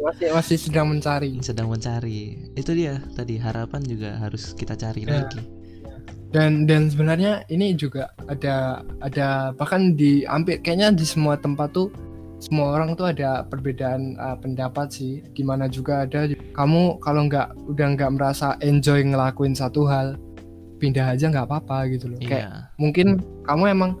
Masih 0.00 0.32
masih 0.32 0.56
sedang 0.56 0.88
mencari. 0.88 1.36
Sedang 1.44 1.68
mencari. 1.68 2.48
Itu 2.56 2.72
dia 2.72 2.96
tadi 3.12 3.36
harapan 3.36 3.84
juga 3.84 4.16
harus 4.16 4.56
kita 4.56 4.72
cari 4.74 5.04
Ya. 5.04 5.20
lagi 5.20 5.40
dan 6.30 6.64
dan 6.66 6.86
sebenarnya 6.86 7.42
ini 7.50 7.74
juga 7.74 8.14
ada 8.30 8.86
ada 9.02 9.50
bahkan 9.58 9.98
di 9.98 10.22
hampir 10.30 10.62
kayaknya 10.62 10.94
di 10.94 11.02
semua 11.02 11.34
tempat 11.34 11.74
tuh 11.74 11.90
semua 12.40 12.72
orang 12.72 12.96
tuh 12.96 13.12
ada 13.12 13.44
perbedaan 13.44 14.16
uh, 14.16 14.34
pendapat 14.38 14.88
sih. 14.88 15.20
Di 15.36 15.44
mana 15.44 15.68
juga 15.68 16.08
ada 16.08 16.24
kamu 16.56 17.02
kalau 17.04 17.28
nggak 17.28 17.52
udah 17.68 17.86
nggak 17.94 18.10
merasa 18.16 18.56
enjoy 18.64 19.04
ngelakuin 19.04 19.52
satu 19.52 19.84
hal 19.84 20.16
pindah 20.80 21.12
aja 21.12 21.28
nggak 21.28 21.44
apa-apa 21.44 21.92
gitu 21.92 22.08
loh. 22.08 22.18
Kayak 22.24 22.48
iya. 22.48 22.72
mungkin 22.80 23.20
kamu 23.44 23.76
emang 23.76 23.92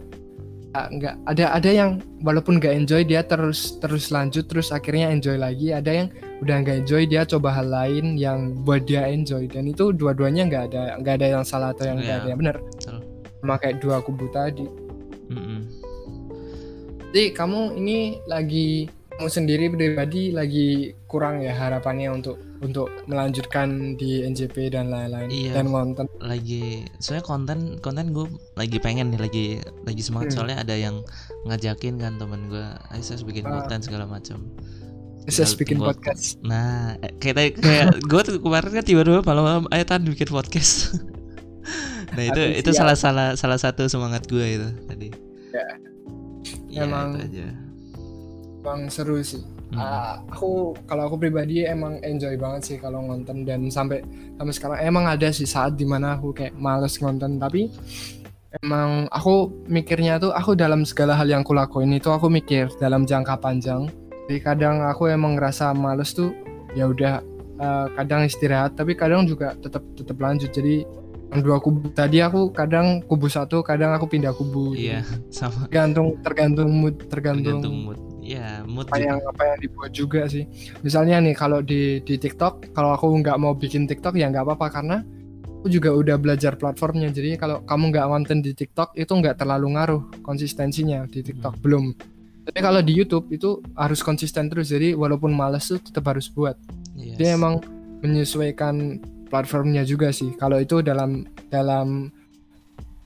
nggak. 0.74 1.14
Ada 1.26 1.44
ada 1.56 1.70
yang 1.70 1.90
walaupun 2.22 2.62
nggak 2.62 2.74
enjoy 2.84 3.02
dia 3.02 3.26
terus 3.26 3.78
terus 3.82 4.14
lanjut 4.14 4.46
terus 4.46 4.70
akhirnya 4.70 5.10
enjoy 5.10 5.34
lagi. 5.34 5.74
Ada 5.74 5.90
yang 5.90 6.08
udah 6.40 6.56
nggak 6.62 6.76
enjoy 6.86 7.02
dia 7.10 7.26
coba 7.26 7.58
hal 7.58 7.68
lain 7.68 8.14
yang 8.14 8.54
buat 8.62 8.86
dia 8.86 9.10
enjoy. 9.10 9.50
Dan 9.50 9.66
itu 9.70 9.90
dua-duanya 9.90 10.46
nggak 10.46 10.64
ada 10.70 10.82
nggak 11.02 11.14
ada 11.18 11.26
yang 11.38 11.44
salah 11.44 11.74
atau 11.74 11.90
yang 11.90 11.98
nggak 11.98 12.06
Iya, 12.06 12.22
ada. 12.22 12.28
Yang 12.30 12.38
benar 12.38 12.56
sama 13.40 13.54
kayak 13.56 13.76
dua 13.80 13.96
kubu 14.04 14.26
tadi. 14.30 14.66
Mm-mm. 15.30 15.62
jadi 17.14 17.30
kamu 17.38 17.78
ini 17.78 18.18
lagi 18.26 18.90
kamu 19.14 19.30
sendiri 19.30 19.70
pribadi 19.70 20.34
lagi 20.34 20.90
kurang 21.06 21.38
ya 21.38 21.54
harapannya 21.54 22.10
untuk 22.10 22.34
untuk 22.60 22.86
melanjutkan 23.04 23.68
di 23.94 24.20
NJP 24.22 24.70
dan 24.70 24.88
lain-lain 24.88 25.28
Iya. 25.28 25.52
dan 25.54 25.66
konten 25.68 26.04
lagi 26.18 26.84
soalnya 26.96 27.24
konten 27.24 27.58
konten 27.78 28.12
gue 28.12 28.28
lagi 28.52 28.76
pengen 28.76 29.08
nih 29.08 29.18
lagi 29.18 29.46
lagi 29.82 29.98
semangat 29.98 30.28
Hmm. 30.28 30.36
soalnya 30.36 30.58
ada 30.60 30.74
yang 30.74 31.00
ngajakin 31.44 31.96
kan 31.96 32.16
temen 32.16 32.46
gue 32.46 32.60
ayo 32.60 33.00
saya 33.00 33.16
bikin 33.22 33.44
Ah. 33.44 33.58
konten 33.58 33.80
segala 33.80 34.04
macam 34.04 34.44
Tinggal 35.22 35.52
bikin 35.56 35.78
podcast 35.78 36.36
nah 36.42 36.96
eh, 36.98 37.12
kayak 37.14 37.34
tadi- 37.34 37.56
kayak 37.56 37.86
gue 38.10 38.20
tuh 38.22 38.34
kemarin 38.38 38.70
kan 38.70 38.84
tiba-tiba 38.84 39.20
malam-malam 39.22 39.64
ayo 39.70 39.84
tan 39.84 40.02
bikin 40.02 40.26
podcast 40.26 40.92
nah 42.12 42.22
itu 42.22 42.36
Aduh, 42.36 42.58
itu 42.58 42.70
siap. 42.70 42.82
salah 42.82 42.96
salah 42.96 43.28
salah 43.34 43.56
satu 43.56 43.86
semangat 43.86 44.26
gue 44.26 44.42
itu 44.42 44.68
tadi 44.84 45.08
Ya. 45.50 45.64
Ya, 46.70 46.80
Emang- 46.84 47.16
itu 47.16 47.26
aja 47.26 47.46
Bang 48.60 48.92
seru 48.92 49.20
sih. 49.24 49.40
Hmm. 49.70 49.78
Ah, 49.78 50.14
aku 50.34 50.74
kalau 50.90 51.06
aku 51.06 51.16
pribadi 51.22 51.62
emang 51.62 52.02
enjoy 52.02 52.34
banget 52.34 52.62
sih 52.66 52.76
kalau 52.82 53.06
ngonten 53.06 53.46
dan 53.46 53.70
sampai 53.70 54.02
sampai 54.34 54.54
sekarang. 54.54 54.78
Emang 54.82 55.04
ada 55.06 55.30
sih 55.30 55.46
saat 55.46 55.78
di 55.78 55.86
mana 55.86 56.18
aku 56.18 56.34
kayak 56.34 56.58
males 56.58 56.98
ngonten 56.98 57.38
tapi 57.38 57.70
emang 58.66 59.06
aku 59.14 59.46
mikirnya 59.70 60.18
tuh 60.18 60.34
aku 60.34 60.58
dalam 60.58 60.82
segala 60.82 61.14
hal 61.14 61.30
yang 61.30 61.46
kulakuin 61.46 61.94
itu 61.94 62.10
aku 62.10 62.26
mikir 62.26 62.66
dalam 62.82 63.06
jangka 63.06 63.38
panjang. 63.38 63.86
Jadi 64.26 64.38
kadang 64.42 64.82
aku 64.82 65.06
emang 65.06 65.38
ngerasa 65.38 65.70
males 65.70 66.10
tuh 66.18 66.34
ya 66.74 66.90
udah 66.90 67.22
eh, 67.62 67.86
kadang 67.94 68.26
istirahat 68.26 68.74
tapi 68.74 68.98
kadang 68.98 69.22
juga 69.22 69.54
tetap 69.54 69.86
tetap 69.94 70.18
lanjut. 70.18 70.50
Jadi 70.50 70.82
yang 71.30 71.46
dua 71.46 71.62
kubu 71.62 71.94
tadi 71.94 72.18
aku 72.18 72.50
kadang 72.50 73.06
kubu 73.06 73.30
satu 73.30 73.62
kadang 73.62 73.94
aku 73.94 74.10
pindah 74.10 74.34
kubu. 74.34 74.74
Iya 74.74 75.06
sama. 75.30 75.70
tergantung 75.70 76.18
tergantung 76.26 76.70
mood 76.74 76.98
tergantung, 77.06 77.62
tergantung 77.62 77.76
mood 77.86 78.09
ya 78.30 78.62
mood 78.62 78.86
apa 78.86 79.02
yang 79.02 79.18
juga 79.18 79.30
apa 79.34 79.42
yang 79.42 79.58
dibuat 79.58 79.90
juga 79.90 80.22
sih. 80.30 80.46
Misalnya 80.86 81.18
nih 81.18 81.34
kalau 81.34 81.58
di 81.58 81.98
di 82.06 82.14
TikTok 82.14 82.70
kalau 82.70 82.94
aku 82.94 83.10
nggak 83.10 83.36
mau 83.42 83.58
bikin 83.58 83.90
TikTok 83.90 84.14
ya 84.14 84.30
nggak 84.30 84.46
apa-apa 84.46 84.66
karena 84.70 84.96
aku 85.60 85.66
juga 85.66 85.90
udah 85.90 86.16
belajar 86.16 86.54
platformnya. 86.54 87.10
Jadi 87.10 87.34
kalau 87.34 87.66
kamu 87.66 87.90
nggak 87.90 88.06
konten 88.06 88.38
di 88.40 88.52
TikTok 88.54 88.94
itu 88.94 89.10
nggak 89.10 89.42
terlalu 89.42 89.74
ngaruh 89.74 90.02
konsistensinya 90.22 91.04
di 91.10 91.26
TikTok. 91.26 91.58
Hmm. 91.58 91.62
belum. 91.62 91.84
Tapi 92.40 92.58
kalau 92.62 92.80
di 92.80 92.96
YouTube 92.96 93.26
itu 93.34 93.60
harus 93.74 94.00
konsisten 94.00 94.46
terus. 94.46 94.70
Jadi 94.70 94.94
walaupun 94.94 95.34
males 95.34 95.66
tuh 95.66 95.82
tetap 95.82 96.06
harus 96.06 96.30
buat. 96.30 96.54
Yes. 97.00 97.16
dia 97.16 97.32
emang 97.32 97.64
menyesuaikan 98.04 99.00
platformnya 99.32 99.82
juga 99.82 100.10
sih. 100.14 100.36
Kalau 100.36 100.58
itu 100.60 100.82
dalam 100.84 101.24
dalam 101.48 102.10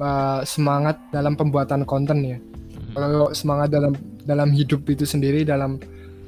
uh, 0.01 0.41
semangat 0.43 0.99
dalam 1.11 1.35
pembuatan 1.35 1.83
konten 1.89 2.21
ya. 2.25 2.39
Mm. 2.39 2.95
kalau 2.95 3.31
semangat 3.31 3.71
dalam 3.71 3.95
dalam 4.25 4.51
hidup 4.51 4.85
itu 4.89 5.05
sendiri 5.05 5.45
dalam 5.45 5.77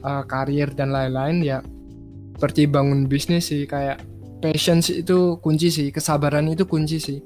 uh, 0.05 0.23
karir 0.25 0.73
dan 0.73 0.93
lain-lain 0.93 1.43
ya 1.43 1.59
seperti 2.37 2.69
bangun 2.69 3.09
bisnis 3.09 3.49
sih 3.49 3.65
kayak 3.65 4.01
patience 4.45 4.93
itu 4.93 5.41
kunci 5.41 5.73
sih 5.73 5.89
kesabaran 5.89 6.45
itu 6.53 6.69
kunci 6.69 7.01
sih 7.01 7.19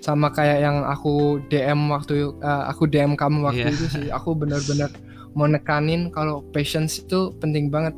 sama 0.00 0.28
kayak 0.28 0.60
yang 0.60 0.84
aku 0.84 1.40
DM 1.48 1.88
waktu 1.88 2.32
uh, 2.40 2.68
aku 2.68 2.88
DM 2.88 3.16
kamu 3.16 3.44
waktu 3.44 3.68
Iya. 3.68 3.76
itu 3.76 3.86
sih 3.88 4.06
aku 4.08 4.32
benar-benar 4.36 4.88
mau 5.32 5.48
nekanin 5.48 6.08
kalau 6.08 6.40
patience 6.52 7.00
itu 7.00 7.32
penting 7.40 7.68
banget 7.68 7.92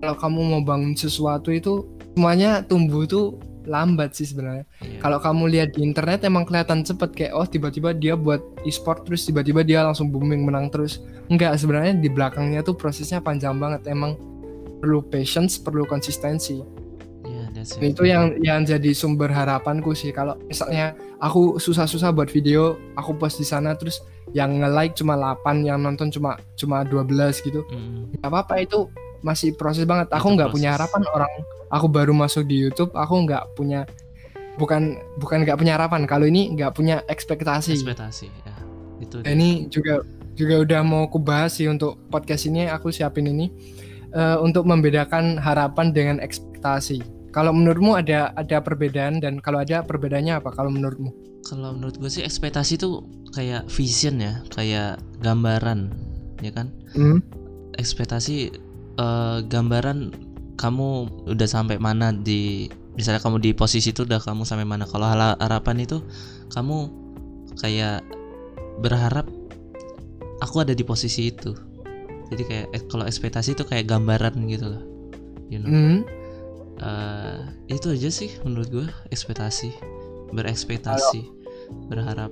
kalau 0.00 0.14
kamu 0.16 0.40
mau 0.44 0.62
bangun 0.62 0.94
sesuatu 0.94 1.50
itu 1.50 1.84
semuanya 2.14 2.64
tumbuh 2.64 3.04
tuh 3.04 3.36
lambat 3.68 4.16
sih 4.16 4.26
sebenarnya. 4.26 4.64
Iya. 4.80 4.98
kalau 5.04 5.18
kamu 5.20 5.44
lihat 5.52 5.68
di 5.76 5.84
internet 5.84 6.24
emang 6.24 6.48
kelihatan 6.48 6.82
cepet 6.82 7.10
kayak 7.14 7.32
oh 7.36 7.46
tiba-tiba 7.46 7.92
dia 7.94 8.16
buat 8.16 8.40
e-sport 8.64 9.04
terus 9.04 9.28
tiba-tiba 9.28 9.62
dia 9.62 9.84
langsung 9.84 10.08
booming 10.08 10.42
menang 10.48 10.72
terus. 10.72 11.04
Enggak 11.28 11.60
sebenarnya 11.60 11.94
di 12.00 12.08
belakangnya 12.08 12.64
tuh 12.64 12.74
prosesnya 12.74 13.20
panjang 13.20 13.60
banget. 13.60 13.84
Emang 13.86 14.16
perlu 14.80 15.04
patience 15.04 15.60
perlu 15.60 15.84
konsistensi. 15.84 16.62
Iya, 17.28 17.44
that's 17.52 17.76
itu 17.76 18.02
yang 18.08 18.38
yang 18.40 18.64
jadi 18.64 18.90
sumber 18.96 19.28
harapanku 19.28 19.92
sih. 19.92 20.14
Kalau 20.14 20.38
misalnya 20.48 20.96
aku 21.20 21.60
susah-susah 21.60 22.14
buat 22.14 22.32
video 22.32 22.78
aku 22.96 23.14
post 23.18 23.42
di 23.42 23.46
sana 23.46 23.74
terus 23.76 24.00
yang 24.36 24.60
nge-like 24.60 24.92
cuma 24.96 25.16
8 25.16 25.64
yang 25.64 25.80
nonton 25.80 26.12
cuma 26.12 26.36
cuma 26.56 26.84
12 26.84 27.44
gitu. 27.44 27.64
Mm. 27.72 28.12
nggak 28.20 28.28
apa-apa 28.28 28.54
itu 28.60 28.88
masih 29.22 29.54
proses 29.54 29.84
banget. 29.84 30.10
Aku 30.14 30.32
Itu 30.32 30.34
nggak 30.38 30.50
punya 30.52 30.74
harapan 30.74 31.02
orang 31.14 31.32
aku 31.68 31.86
baru 31.88 32.16
masuk 32.16 32.48
di 32.48 32.56
YouTube 32.64 32.92
aku 32.96 33.14
nggak 33.28 33.52
punya 33.54 33.84
bukan 34.58 34.98
bukan 35.20 35.46
nggak 35.46 35.58
punya 35.60 35.78
harapan. 35.78 36.04
Kalau 36.08 36.26
ini 36.26 36.50
nggak 36.56 36.74
punya 36.74 37.04
ekspektasi. 37.06 37.78
Ekspektasi 37.78 38.26
ya. 38.26 38.54
Itu 38.98 39.22
Dan 39.22 39.38
dia. 39.38 39.38
ini 39.38 39.50
juga 39.70 40.02
juga 40.34 40.62
udah 40.62 40.80
mau 40.82 41.06
aku 41.06 41.18
bahas 41.22 41.54
sih 41.54 41.70
untuk 41.70 41.98
podcast 42.10 42.46
ini 42.50 42.66
aku 42.66 42.90
siapin 42.90 43.30
ini 43.30 43.46
eh, 44.10 44.38
untuk 44.42 44.66
membedakan 44.66 45.38
harapan 45.38 45.94
dengan 45.94 46.16
ekspektasi. 46.18 47.30
Kalau 47.30 47.54
menurutmu 47.54 47.94
ada 47.94 48.34
ada 48.34 48.58
perbedaan 48.58 49.22
dan 49.22 49.38
kalau 49.38 49.62
ada 49.62 49.86
perbedaannya 49.86 50.42
apa 50.42 50.50
kalau 50.50 50.74
menurutmu? 50.74 51.14
Kalau 51.46 51.70
menurut 51.78 51.96
gue 52.02 52.10
sih 52.10 52.26
ekspektasi 52.26 52.82
tuh 52.82 53.06
kayak 53.30 53.70
vision 53.70 54.18
ya 54.18 54.42
kayak 54.50 54.98
gambaran 55.22 55.94
ya 56.42 56.50
kan? 56.50 56.74
Hmm, 56.98 57.22
ekspektasi 57.78 58.50
eh, 58.98 59.38
gambaran 59.46 59.98
kamu 60.58 60.88
udah 61.30 61.48
sampai 61.48 61.78
mana 61.78 62.10
di 62.10 62.66
misalnya 62.98 63.22
kamu 63.22 63.38
di 63.38 63.50
posisi 63.54 63.94
itu 63.94 64.02
udah 64.02 64.18
kamu 64.18 64.42
sampai 64.42 64.66
mana. 64.66 64.84
Kalau 64.84 65.06
harapan 65.38 65.76
itu 65.86 66.02
kamu 66.50 66.90
kayak 67.62 68.02
berharap 68.82 69.30
aku 70.42 70.66
ada 70.66 70.74
di 70.74 70.82
posisi 70.82 71.30
itu. 71.30 71.54
Jadi 72.28 72.42
kayak 72.44 72.66
eh, 72.74 72.82
kalau 72.90 73.06
ekspektasi 73.06 73.54
itu 73.54 73.64
kayak 73.64 73.86
gambaran 73.86 74.34
gitu 74.50 74.66
loh 74.68 74.98
you 75.48 75.58
know. 75.60 75.68
Hmm. 75.68 75.98
Eh, 76.78 77.40
itu 77.74 77.90
aja 77.90 78.08
sih 78.12 78.30
menurut 78.46 78.68
gue 78.70 78.86
ekspektasi. 79.10 79.74
Berekspektasi 80.30 81.24
berharap 81.88 82.30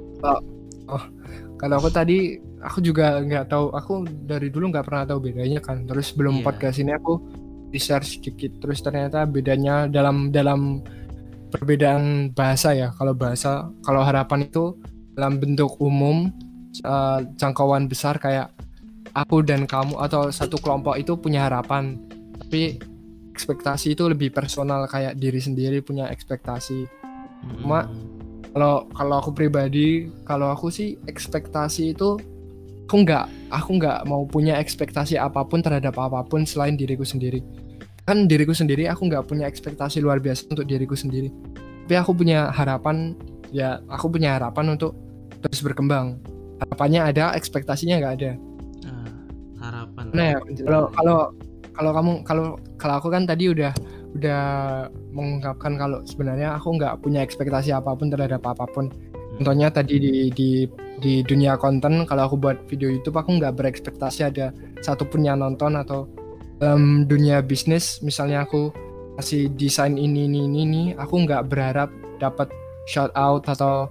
Kalau 1.57 1.81
aku 1.81 1.89
tadi 1.89 2.37
aku 2.61 2.79
juga 2.81 3.21
nggak 3.21 3.49
tahu, 3.49 3.73
aku 3.73 3.93
dari 4.25 4.53
dulu 4.53 4.69
nggak 4.69 4.85
pernah 4.85 5.05
tahu 5.09 5.19
bedanya 5.25 5.61
kan. 5.61 5.89
Terus 5.89 6.13
sebelum 6.13 6.41
Iya. 6.41 6.45
podcast 6.45 6.77
ini 6.79 6.93
aku 6.93 7.15
research 7.73 8.21
sedikit. 8.21 8.53
Terus 8.61 8.81
ternyata 8.81 9.25
bedanya 9.25 9.89
dalam 9.89 10.29
dalam 10.31 10.85
perbedaan 11.49 12.31
bahasa 12.33 12.77
ya. 12.77 12.93
Kalau 12.93 13.17
bahasa, 13.17 13.73
kalau 13.81 14.05
harapan 14.05 14.45
itu 14.45 14.77
dalam 15.17 15.41
bentuk 15.41 15.81
umum 15.81 16.29
eh, 16.77 17.21
jangkauan 17.41 17.89
besar 17.89 18.21
kayak 18.21 18.53
aku 19.17 19.41
dan 19.41 19.65
kamu 19.65 19.97
atau 19.97 20.29
satu 20.29 20.61
kelompok 20.61 21.01
itu 21.01 21.17
punya 21.17 21.49
harapan. 21.49 21.97
Tapi 22.37 22.77
ekspektasi 23.33 23.97
itu 23.97 24.05
lebih 24.09 24.29
personal 24.29 24.85
kayak 24.85 25.17
diri 25.17 25.41
sendiri 25.41 25.81
punya 25.81 26.09
ekspektasi. 26.09 26.85
Cuma, 27.61 27.89
Mm, 27.89 28.16
kalau 28.57 28.89
kalau 28.97 29.21
aku 29.21 29.37
pribadi 29.37 30.09
kalau 30.25 30.49
aku 30.49 30.73
sih 30.73 30.97
ekspektasi 31.05 31.93
itu 31.93 32.17
aku 32.89 33.05
nggak 33.05 33.53
aku 33.53 33.77
nggak 33.77 34.09
mau 34.09 34.25
punya 34.25 34.57
ekspektasi 34.57 35.21
apa 35.21 35.45
pun 35.45 35.61
terhadap 35.61 35.93
apa 36.01 36.25
pun 36.25 36.49
selain 36.49 36.73
diriku 36.73 37.05
sendiri. 37.05 37.45
Kan 38.09 38.25
diriku 38.25 38.57
sendiri 38.57 38.89
aku 38.89 39.13
nggak 39.13 39.29
punya 39.29 39.45
ekspektasi 39.45 40.01
luar 40.01 40.25
biasa 40.25 40.49
untuk 40.49 40.65
diriku 40.65 40.97
sendiri. 40.97 41.29
Tapi 41.85 42.01
aku 42.01 42.17
punya 42.17 42.49
harapan 42.49 43.13
ya 43.53 43.85
aku 43.93 44.09
punya 44.09 44.41
harapan 44.41 44.73
untuk 44.73 44.97
terus 45.45 45.61
berkembang. 45.61 46.17
Harapannya 46.65 47.13
ada 47.13 47.37
ekspektasinya 47.37 48.01
nggak 48.01 48.15
ada. 48.25 48.33
Ah, 48.89 49.13
harapan. 49.69 50.05
Nah 50.17 50.33
kalau 50.65 50.89
kalau 50.97 51.19
kalau 51.77 51.91
kamu 51.93 52.13
kalau 52.25 52.47
kalau 52.81 52.95
aku 53.05 53.13
kan 53.13 53.29
tadi 53.29 53.53
udah 53.53 53.77
udah 54.17 54.45
mengungkapkan 55.17 55.81
kalau 55.81 56.05
sebenarnya 56.05 56.53
aku 56.61 56.77
nggak 56.77 57.01
punya 57.01 57.25
ekspektasi 57.25 57.73
apa 57.73 57.97
pun 57.97 58.13
terhadap 58.13 58.45
apa 58.45 58.69
pun. 58.69 58.93
Contohnya 59.37 59.73
tadi 59.73 59.97
di 59.97 60.29
di 60.33 60.69
di 61.01 61.21
dunia 61.25 61.57
konten 61.57 62.05
kalau 62.05 62.29
aku 62.29 62.37
buat 62.37 62.57
video 62.69 62.93
YouTube 62.93 63.17
aku 63.17 63.41
nggak 63.41 63.57
berekspektasi 63.57 64.21
ada 64.29 64.53
satupun 64.85 65.25
yang 65.25 65.41
nonton 65.41 65.77
atau 65.77 66.05
dalam 66.61 67.09
dunia 67.09 67.41
bisnis. 67.41 68.05
Misalnya 68.05 68.45
aku 68.45 68.69
kasih 69.17 69.49
desain 69.57 69.97
ini 69.97 70.29
ini 70.29 70.45
ini, 70.45 70.61
ini 70.65 70.83
aku 70.93 71.25
nggak 71.25 71.49
berharap 71.49 71.89
dapat 72.21 72.53
shout 72.85 73.13
out 73.17 73.45
atau 73.49 73.89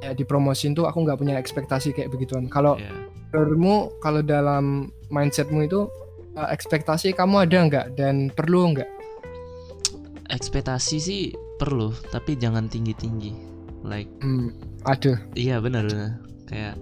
ya 0.00 0.16
dipromosin 0.16 0.72
tuh 0.72 0.88
aku 0.88 1.04
nggak 1.04 1.20
punya 1.20 1.36
ekspektasi 1.36 1.92
kayak 1.92 2.12
begituan. 2.12 2.48
Kalau 2.48 2.80
ya 2.80 2.92
menurutmu 3.34 3.98
kalau 3.98 4.22
dalam 4.22 4.94
mindsetmu 5.10 5.66
itu 5.66 5.90
uh, 6.38 6.48
ekspektasi 6.54 7.18
kamu 7.18 7.50
ada 7.50 7.58
nggak 7.66 7.86
dan 7.98 8.30
perlu 8.30 8.70
nggak? 8.70 8.86
Ekspektasi 10.34 10.96
sih 10.98 11.22
perlu 11.56 11.94
tapi 12.10 12.34
jangan 12.34 12.66
tinggi 12.66 12.92
tinggi 12.92 13.32
like 13.86 14.10
Hmm, 14.18 14.50
aduh. 14.82 15.14
iya 15.32 15.60
benar 15.60 15.86
benar. 15.86 16.18
Kayak 16.44 16.80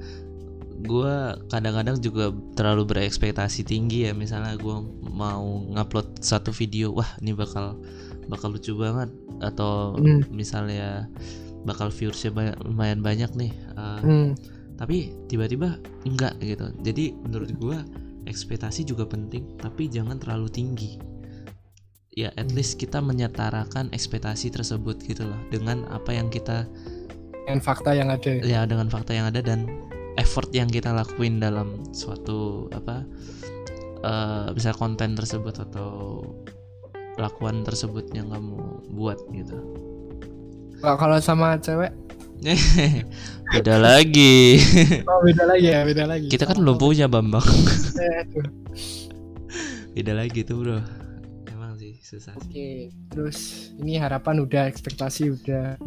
gua 0.82 1.34
kadang-kadang 1.46 1.98
juga 1.98 2.30
terlalu 2.54 2.86
berekspektasi 2.88 3.62
tinggi 3.62 4.06
ya. 4.06 4.14
Misalnya 4.14 4.54
gua 4.56 4.80
mau 5.02 5.42
ngupload 5.68 6.18
satu 6.18 6.50
video 6.50 6.94
wah 6.94 7.10
ini 7.18 7.34
bakal 7.34 7.78
bakal 8.26 8.54
lucu 8.54 8.72
banget. 8.74 9.10
Atau 9.42 9.98
Hmm. 9.98 10.22
misalnya 10.30 11.10
bakal 11.62 11.90
viewersnya 11.90 12.30
ba- 12.30 12.58
lumayan 12.62 13.02
banyak 13.02 13.30
nih 13.34 13.52
uh, 13.74 13.98
Hmm, 13.98 14.34
tapi 14.74 15.10
tiba-tiba 15.26 15.78
enggak 16.02 16.38
gitu. 16.38 16.70
Jadi 16.82 17.14
menurut 17.18 17.50
gua 17.58 17.82
ekspektasi 18.22 18.86
juga 18.86 19.02
penting 19.04 19.58
tapi 19.58 19.90
jangan 19.90 20.14
terlalu 20.16 20.46
tinggi 20.48 20.94
ya 22.12 22.28
at 22.36 22.52
least 22.52 22.76
kita 22.76 23.00
menyetarakan 23.00 23.88
ekspektasi 23.88 24.52
tersebut 24.52 25.00
gitu 25.08 25.24
loh 25.24 25.40
dengan 25.48 25.88
apa 25.88 26.12
yang 26.12 26.28
kita 26.28 26.68
dengan 27.48 27.60
fakta 27.64 27.96
yang 27.96 28.12
ada. 28.12 28.32
ya 28.44 28.68
dengan 28.68 28.92
fakta 28.92 29.16
yang 29.16 29.32
ada 29.32 29.40
dan 29.40 29.64
effort 30.20 30.52
yang 30.52 30.68
kita 30.68 30.92
lakuin 30.92 31.40
dalam 31.40 31.80
suatu 31.96 32.68
apa 32.76 33.08
eh 34.02 34.46
bisa 34.52 34.76
konten 34.76 35.16
tersebut 35.16 35.56
atau 35.56 36.20
lakuan 37.16 37.64
tersebut 37.64 38.08
yang 38.16 38.32
kamu 38.32 38.60
buat 38.92 39.20
gitu. 39.36 39.56
Kalau 40.80 40.96
kalau 40.96 41.18
sama 41.20 41.60
cewek, 41.60 41.92
beda 43.52 43.76
lagi. 43.78 44.58
Oh 45.08 45.20
beda 45.20 45.44
lagi 45.44 45.66
ya, 45.70 45.84
beda 45.84 46.04
lagi. 46.08 46.26
kita 46.32 46.48
kan 46.48 46.56
belum 46.60 46.76
punya 46.76 47.06
bambang. 47.08 47.44
Beda 49.92 50.16
lagi 50.16 50.40
tuh 50.40 50.56
bro 50.56 51.01
susah 52.12 52.36
sih. 52.36 52.44
Oke, 52.44 52.70
terus 53.08 53.38
ini 53.74 53.96
harapan 53.96 54.38
udah, 54.38 54.68
ekspektasi 54.68 55.32
udah. 55.32 55.80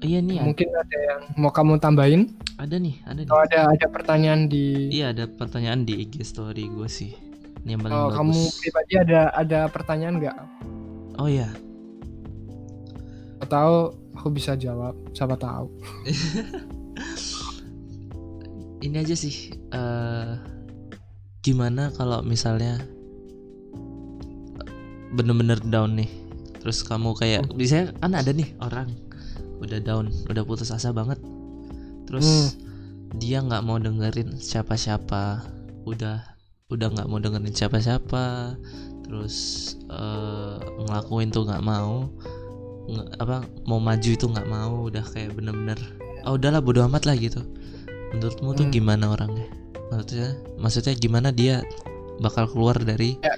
iya 0.00 0.18
nih 0.18 0.36
ada, 0.36 0.46
Mungkin 0.46 0.68
ada 0.68 0.96
yang 1.00 1.20
mau 1.34 1.48
kamu 1.48 1.78
tambahin? 1.78 2.28
ada 2.54 2.76
nih 2.76 3.00
ada 3.02 3.16
nih 3.16 3.26
Atau 3.26 3.38
ada 3.40 3.58
ada 3.70 3.86
pertanyaan 3.88 4.40
di? 4.44 4.90
iya 4.90 5.10
ada 5.10 5.24
pertanyaan 5.26 5.82
di 5.82 5.94
IG 5.98 6.20
story 6.22 6.68
gue 6.68 6.84
sih 6.84 7.16
ini 7.60 7.70
yang 7.70 7.80
paling 7.80 7.94
Oh, 7.94 8.06
bagus 8.06 8.18
kamu 8.18 8.38
pribadi 8.58 8.94
ada 9.00 9.20
ada 9.32 9.60
pertanyaan 9.66 10.14
nggak? 10.18 10.36
oh 11.16 11.26
iya 11.26 11.48
Atau 13.38 13.94
aku 14.12 14.28
bisa 14.30 14.54
jawab, 14.54 14.94
siapa 15.10 15.34
tahu. 15.34 15.66
ini 18.82 18.96
aja 18.96 19.14
sih 19.14 19.34
eh 19.68 20.30
gimana 21.40 21.90
kalau 21.90 22.22
misalnya 22.22 22.82
bener-bener 25.12 25.60
down 25.62 25.94
nih. 25.94 26.10
Terus 26.58 26.80
kamu 26.80 27.12
kayak 27.12 27.50
biasanya 27.50 27.92
kan 27.96 28.12
ada 28.12 28.30
nih 28.30 28.54
orang 28.58 28.90
udah 29.58 29.78
down 29.78 30.10
udah 30.26 30.42
putus 30.42 30.70
asa 30.70 30.90
banget. 30.90 31.18
Terus 32.06 32.56
dia 33.14 33.40
nggak 33.40 33.60
mau 33.60 33.76
dengerin 33.76 34.34
siapa-siapa 34.34 35.44
udah 35.84 36.18
udah 36.68 36.86
nggak 36.88 37.06
mau 37.06 37.18
dengerin 37.18 37.50
siapa-siapa. 37.50 38.56
Terus 39.02 39.36
eh, 39.86 40.56
ngelakuin 40.80 41.28
tuh 41.28 41.44
nggak 41.44 41.60
mau 41.60 42.08
nge- 42.82 43.10
apa 43.16 43.42
mau 43.62 43.78
maju 43.78 44.08
itu 44.08 44.24
nggak 44.24 44.48
mau 44.48 44.86
udah 44.86 45.04
kayak 45.04 45.34
bener-bener 45.34 45.78
oh 46.24 46.34
udahlah 46.34 46.58
bodo 46.58 46.82
amat 46.84 47.04
lah 47.04 47.14
gitu. 47.14 47.42
Menurutmu 48.10 48.54
tuh 48.54 48.66
Hmm. 48.66 48.72
gimana 48.72 49.04
orangnya? 49.10 49.46
Maksudnya 49.90 50.30
maksudnya 50.56 50.94
gimana 50.94 51.28
dia 51.28 51.60
bakal 52.18 52.46
keluar 52.46 52.78
dari 52.78 53.18
Ya. 53.18 53.34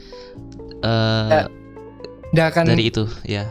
eh, 0.80 1.30
Ya. 1.30 1.44
Nggak 2.32 2.46
akan 2.54 2.64
dari 2.70 2.84
itu 2.88 3.04
ya 3.26 3.44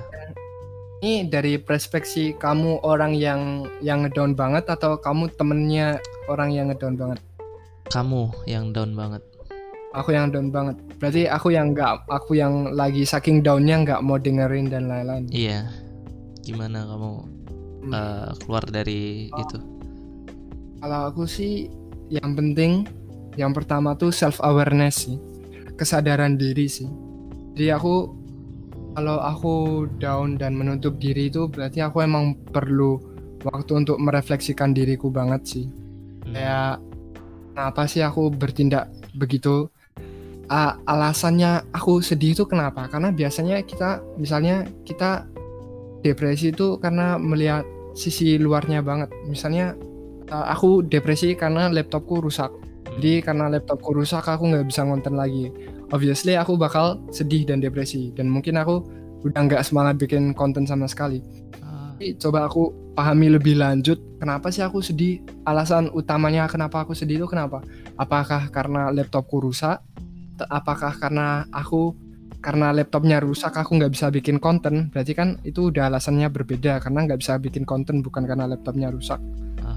ini 1.04 1.28
dari 1.28 1.60
perspektif 1.60 2.40
kamu 2.40 2.80
orang 2.82 3.12
yang 3.12 3.68
yang 3.84 4.08
ngedown 4.08 4.34
banget 4.34 4.64
atau 4.66 4.96
kamu 4.96 5.28
temennya 5.36 6.00
orang 6.26 6.50
yang 6.50 6.72
ngedown 6.72 6.96
banget? 6.96 7.20
kamu 7.92 8.32
yang 8.48 8.72
down 8.72 8.96
banget 8.96 9.22
Aku 9.94 10.10
yang 10.10 10.34
down 10.34 10.50
banget. 10.50 10.74
Berarti 10.98 11.30
aku 11.30 11.54
yang 11.54 11.70
nggak, 11.70 12.10
aku 12.10 12.34
yang 12.34 12.74
lagi 12.74 13.06
saking 13.06 13.46
downnya 13.46 13.78
nggak 13.78 14.02
mau 14.02 14.18
dengerin 14.18 14.66
dan 14.66 14.90
lain-lain. 14.90 15.30
iya 15.30 15.70
gimana 16.42 16.90
kamu 16.90 17.12
Hmm. 17.84 17.92
eh, 17.92 18.30
keluar 18.42 18.64
dari 18.66 19.30
Oh. 19.30 19.44
itu 19.44 19.58
Kalau 20.80 21.00
aku 21.06 21.30
sih 21.30 21.70
yang 22.10 22.34
penting 22.34 22.88
yang 23.36 23.54
pertama 23.54 23.94
tuh 23.94 24.10
self 24.10 24.42
awareness 24.42 25.06
sih. 25.06 25.22
Kesadaran 25.76 26.36
diri 26.36 26.66
sih. 26.66 26.90
Jadi 27.54 27.70
aku 27.70 28.18
kalau 28.94 29.18
aku 29.20 29.86
down 29.98 30.38
dan 30.38 30.54
menutup 30.54 30.98
diri 31.02 31.28
itu 31.28 31.50
berarti 31.50 31.82
aku 31.82 32.06
emang 32.06 32.38
perlu 32.54 33.02
waktu 33.44 33.84
untuk 33.84 33.98
merefleksikan 34.00 34.72
diriku 34.72 35.12
banget 35.12 35.42
sih. 35.44 35.66
Hmm. 36.24 36.34
Kayak 36.34 36.74
kenapa 37.54 37.82
sih 37.90 38.02
aku 38.06 38.32
bertindak 38.32 38.90
begitu? 39.18 39.68
A- 40.48 40.78
alasannya 40.86 41.66
aku 41.74 42.00
sedih 42.00 42.38
itu 42.38 42.44
kenapa? 42.46 42.86
Karena 42.88 43.10
biasanya 43.10 43.60
kita 43.66 44.04
misalnya 44.22 44.68
kita 44.86 45.26
depresi 46.04 46.52
itu 46.52 46.78
karena 46.78 47.16
melihat 47.18 47.66
sisi 47.98 48.38
luarnya 48.38 48.84
banget. 48.84 49.10
Misalnya 49.26 49.74
uh, 50.30 50.46
aku 50.52 50.84
depresi 50.86 51.34
karena 51.34 51.72
laptopku 51.72 52.22
rusak. 52.22 52.52
Jadi 53.00 53.26
karena 53.26 53.50
laptopku 53.50 53.96
rusak 53.96 54.28
aku 54.28 54.54
nggak 54.54 54.68
bisa 54.70 54.86
ngonten 54.86 55.18
lagi. 55.18 55.50
Obviously 55.94 56.34
aku 56.34 56.58
bakal 56.58 56.98
sedih 57.14 57.46
dan 57.46 57.62
depresi 57.62 58.10
dan 58.18 58.26
mungkin 58.26 58.58
aku 58.58 58.82
udah 59.22 59.42
nggak 59.46 59.62
semangat 59.62 60.02
bikin 60.02 60.34
konten 60.34 60.66
sama 60.66 60.90
sekali. 60.90 61.22
Tapi 61.62 62.18
coba 62.18 62.50
aku 62.50 62.74
pahami 62.98 63.38
lebih 63.38 63.62
lanjut 63.62 64.02
kenapa 64.18 64.50
sih 64.50 64.66
aku 64.66 64.82
sedih. 64.82 65.22
Alasan 65.46 65.94
utamanya 65.94 66.50
kenapa 66.50 66.82
aku 66.82 66.98
sedih 66.98 67.22
itu 67.22 67.28
kenapa? 67.30 67.62
Apakah 67.94 68.50
karena 68.50 68.90
laptopku 68.90 69.38
rusak? 69.38 69.86
Apakah 70.50 70.98
karena 70.98 71.46
aku 71.54 71.94
karena 72.42 72.74
laptopnya 72.74 73.22
rusak 73.22 73.54
aku 73.54 73.78
nggak 73.78 73.94
bisa 73.94 74.10
bikin 74.10 74.42
konten? 74.42 74.90
Berarti 74.90 75.14
kan 75.14 75.38
itu 75.46 75.70
udah 75.70 75.94
alasannya 75.94 76.28
berbeda 76.34 76.82
karena 76.82 77.06
nggak 77.06 77.22
bisa 77.22 77.38
bikin 77.38 77.70
konten 77.70 78.02
bukan 78.02 78.26
karena 78.26 78.50
laptopnya 78.50 78.90
rusak 78.90 79.22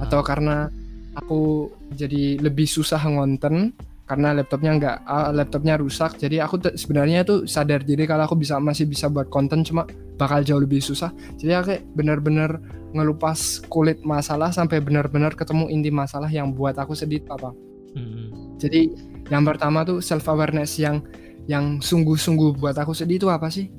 atau 0.01 0.21
karena 0.21 0.69
aku 1.17 1.73
jadi 1.97 2.41
lebih 2.41 2.69
susah 2.69 3.01
ngonten 3.05 3.73
karena 4.07 4.33
laptopnya 4.39 4.71
nggak 4.79 4.97
ah, 5.05 5.31
laptopnya 5.35 5.75
rusak. 5.77 6.17
Jadi 6.17 6.39
aku 6.39 6.63
sebenarnya 6.79 7.27
tuh 7.27 7.45
sadar 7.45 7.83
diri 7.83 8.07
kalau 8.07 8.25
aku 8.27 8.39
bisa 8.39 8.57
masih 8.63 8.87
bisa 8.87 9.11
buat 9.11 9.27
konten 9.29 9.67
cuma 9.67 9.85
bakal 10.17 10.47
jauh 10.47 10.63
lebih 10.63 10.79
susah. 10.79 11.11
Jadi 11.37 11.53
aku 11.53 11.73
bener-bener 11.99 12.63
ngelupas 12.95 13.67
kulit 13.69 14.01
masalah 14.07 14.49
sampai 14.55 14.81
bener-bener 14.81 15.35
ketemu 15.35 15.69
inti 15.69 15.91
masalah 15.93 16.31
yang 16.33 16.55
buat 16.57 16.79
aku 16.81 16.97
sedih 16.97 17.21
apa 17.29 17.53
Mm-mm. 17.93 18.57
jadi 18.57 18.89
yang 19.29 19.45
pertama 19.45 19.85
tuh 19.85 20.01
self 20.01 20.25
awareness 20.33 20.81
yang 20.81 21.05
yang 21.47 21.79
sungguh-sungguh 21.83 22.59
buat 22.59 22.75
aku 22.79 22.95
sedih 22.95 23.21
itu 23.23 23.29
apa 23.31 23.51
sih? 23.51 23.71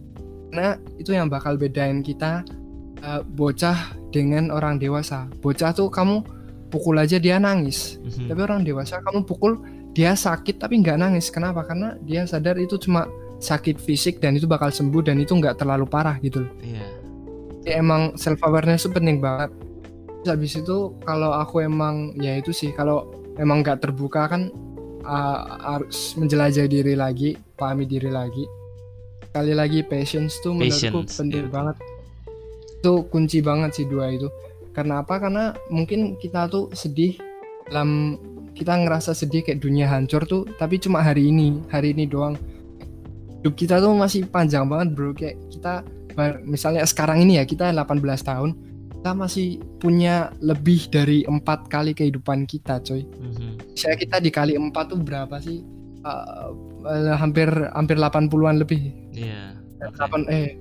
Karena 0.52 0.80
itu 0.96 1.12
yang 1.12 1.28
bakal 1.28 1.60
bedain 1.60 2.00
kita 2.04 2.44
eh, 3.04 3.22
bocah 3.24 3.96
dengan 4.12 4.50
orang 4.52 4.80
dewasa. 4.80 5.28
Bocah 5.44 5.76
tuh 5.76 5.92
kamu 5.92 6.24
pukul 6.68 7.00
aja 7.00 7.16
dia 7.20 7.40
nangis. 7.40 8.00
Mhm. 8.04 8.28
tapi 8.28 8.40
orang 8.44 8.62
dewasa 8.68 9.00
kamu 9.04 9.24
pukul 9.24 9.60
dia 9.98 10.14
sakit 10.14 10.62
tapi 10.62 10.78
nggak 10.86 11.02
nangis. 11.02 11.34
Kenapa? 11.34 11.66
Karena 11.66 11.98
dia 12.06 12.22
sadar 12.30 12.62
itu 12.62 12.78
cuma 12.78 13.10
sakit 13.42 13.82
fisik 13.82 14.22
dan 14.22 14.38
itu 14.38 14.46
bakal 14.46 14.70
sembuh 14.70 15.02
dan 15.02 15.18
itu 15.18 15.34
nggak 15.34 15.58
terlalu 15.58 15.90
parah 15.90 16.22
gitu 16.22 16.46
loh. 16.46 16.54
Iya. 16.62 16.86
Emang 17.82 18.14
self 18.14 18.38
awareness 18.46 18.86
itu 18.86 18.94
penting 18.94 19.18
banget. 19.18 19.50
Terus 20.22 20.30
habis 20.38 20.54
itu 20.54 20.94
kalau 21.02 21.34
aku 21.34 21.66
emang 21.66 22.14
ya 22.22 22.38
itu 22.38 22.54
sih 22.54 22.70
kalau 22.78 23.10
emang 23.42 23.66
nggak 23.66 23.82
terbuka 23.82 24.30
kan 24.30 24.54
uh, 25.02 25.42
harus 25.66 26.14
menjelajah 26.14 26.70
diri 26.70 26.94
lagi 26.94 27.34
pahami 27.58 27.90
diri 27.90 28.14
lagi. 28.14 28.46
Sekali 29.26 29.54
lagi 29.58 29.82
patience 29.82 30.38
tuh 30.46 30.54
menurutku 30.54 31.10
Patience, 31.10 31.18
penting 31.18 31.50
iya. 31.50 31.52
banget. 31.52 31.76
Itu 32.78 33.10
kunci 33.10 33.42
banget 33.42 33.74
sih 33.82 33.90
dua 33.90 34.14
itu. 34.14 34.30
Karena 34.78 35.02
apa? 35.02 35.18
Karena 35.18 35.58
mungkin 35.74 36.22
kita 36.22 36.46
tuh 36.54 36.70
sedih 36.78 37.18
dalam 37.66 38.16
kita 38.58 38.74
ngerasa 38.76 39.14
sedih 39.14 39.42
kayak 39.42 39.62
dunia 39.62 39.86
hancur 39.86 40.26
tuh 40.26 40.44
tapi 40.58 40.76
cuma 40.78 41.00
hari 41.00 41.30
ini 41.30 41.62
hari 41.70 41.94
ini 41.94 42.04
doang 42.04 42.34
hidup 43.38 43.54
kita 43.54 43.78
tuh 43.78 43.94
masih 43.94 44.26
panjang 44.26 44.66
banget 44.66 44.92
bro 44.92 45.14
kayak 45.14 45.38
kita 45.48 45.86
misalnya 46.44 46.82
sekarang 46.84 47.22
ini 47.22 47.38
ya 47.38 47.46
kita 47.46 47.70
18 47.70 48.02
tahun 48.20 48.50
kita 48.98 49.12
masih 49.14 49.48
punya 49.78 50.34
lebih 50.42 50.90
dari 50.90 51.22
empat 51.24 51.70
kali 51.70 51.94
kehidupan 51.94 52.44
kita 52.44 52.82
coy 52.82 53.06
Mhm. 53.06 53.78
saya 53.78 53.94
kita 53.94 54.18
dikali 54.18 54.58
empat 54.58 54.90
tuh 54.90 55.00
berapa 55.00 55.38
sih 55.38 55.62
Uh, 55.98 56.54
uh, 56.88 57.18
hampir 57.20 57.50
hampir 57.74 57.98
80-an 57.98 58.56
lebih 58.58 58.96
Iya. 59.12 59.60
Oke. 59.82 59.98
8 60.00 60.24
eh 60.30 60.56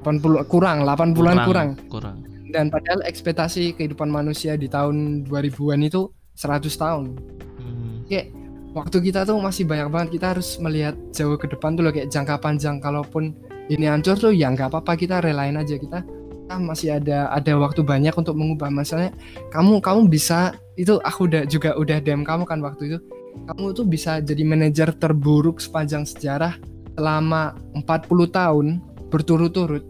80 0.00 0.46
kurang 0.46 0.86
80-an 0.86 1.36
kurang 1.44 1.68
Kurang. 1.88 2.16
dan 2.48 2.72
padahal 2.72 3.04
ekspektasi 3.04 3.76
kehidupan 3.76 4.08
manusia 4.08 4.54
di 4.54 4.64
tahun 4.64 5.26
2000-an 5.26 5.82
itu 5.84 6.08
100 6.38 6.78
tahun. 6.78 7.18
Mhm. 7.58 8.06
kayak 8.06 8.26
waktu 8.72 9.10
kita 9.10 9.26
tuh 9.26 9.42
masih 9.42 9.66
banyak 9.66 9.88
banget 9.90 10.08
kita 10.16 10.26
harus 10.38 10.56
melihat 10.62 10.94
jauh 11.10 11.34
ke 11.34 11.50
depan 11.50 11.74
tuh 11.74 11.82
loh 11.82 11.92
kayak 11.92 12.08
jangka 12.08 12.38
panjang. 12.38 12.78
Kalaupun 12.78 13.34
ini 13.68 13.84
hancur 13.90 14.14
tuh 14.14 14.30
ya 14.30 14.48
nggak 14.54 14.70
apa-apa 14.70 14.94
kita 14.94 15.18
relain 15.20 15.58
aja. 15.58 15.74
Kita 15.74 16.06
kita 16.06 16.54
masih 16.56 16.96
ada 16.96 17.28
ada 17.28 17.52
waktu 17.60 17.82
banyak 17.84 18.14
untuk 18.14 18.38
mengubah. 18.38 18.70
Masalahnya 18.72 19.12
kamu 19.52 19.82
kamu 19.82 20.00
bisa 20.08 20.56
itu 20.78 20.96
aku 21.02 21.28
udah 21.28 21.42
juga 21.44 21.74
udah 21.76 21.98
DM 22.00 22.22
kamu 22.24 22.46
kan 22.46 22.62
waktu 22.62 22.94
itu. 22.94 22.98
Kamu 23.44 23.76
tuh 23.76 23.86
bisa 23.86 24.18
jadi 24.24 24.42
manajer 24.46 24.94
terburuk 24.96 25.60
sepanjang 25.60 26.08
sejarah 26.08 26.56
selama 26.98 27.54
40 27.76 28.26
tahun 28.30 28.66
berturut-turut. 29.12 29.84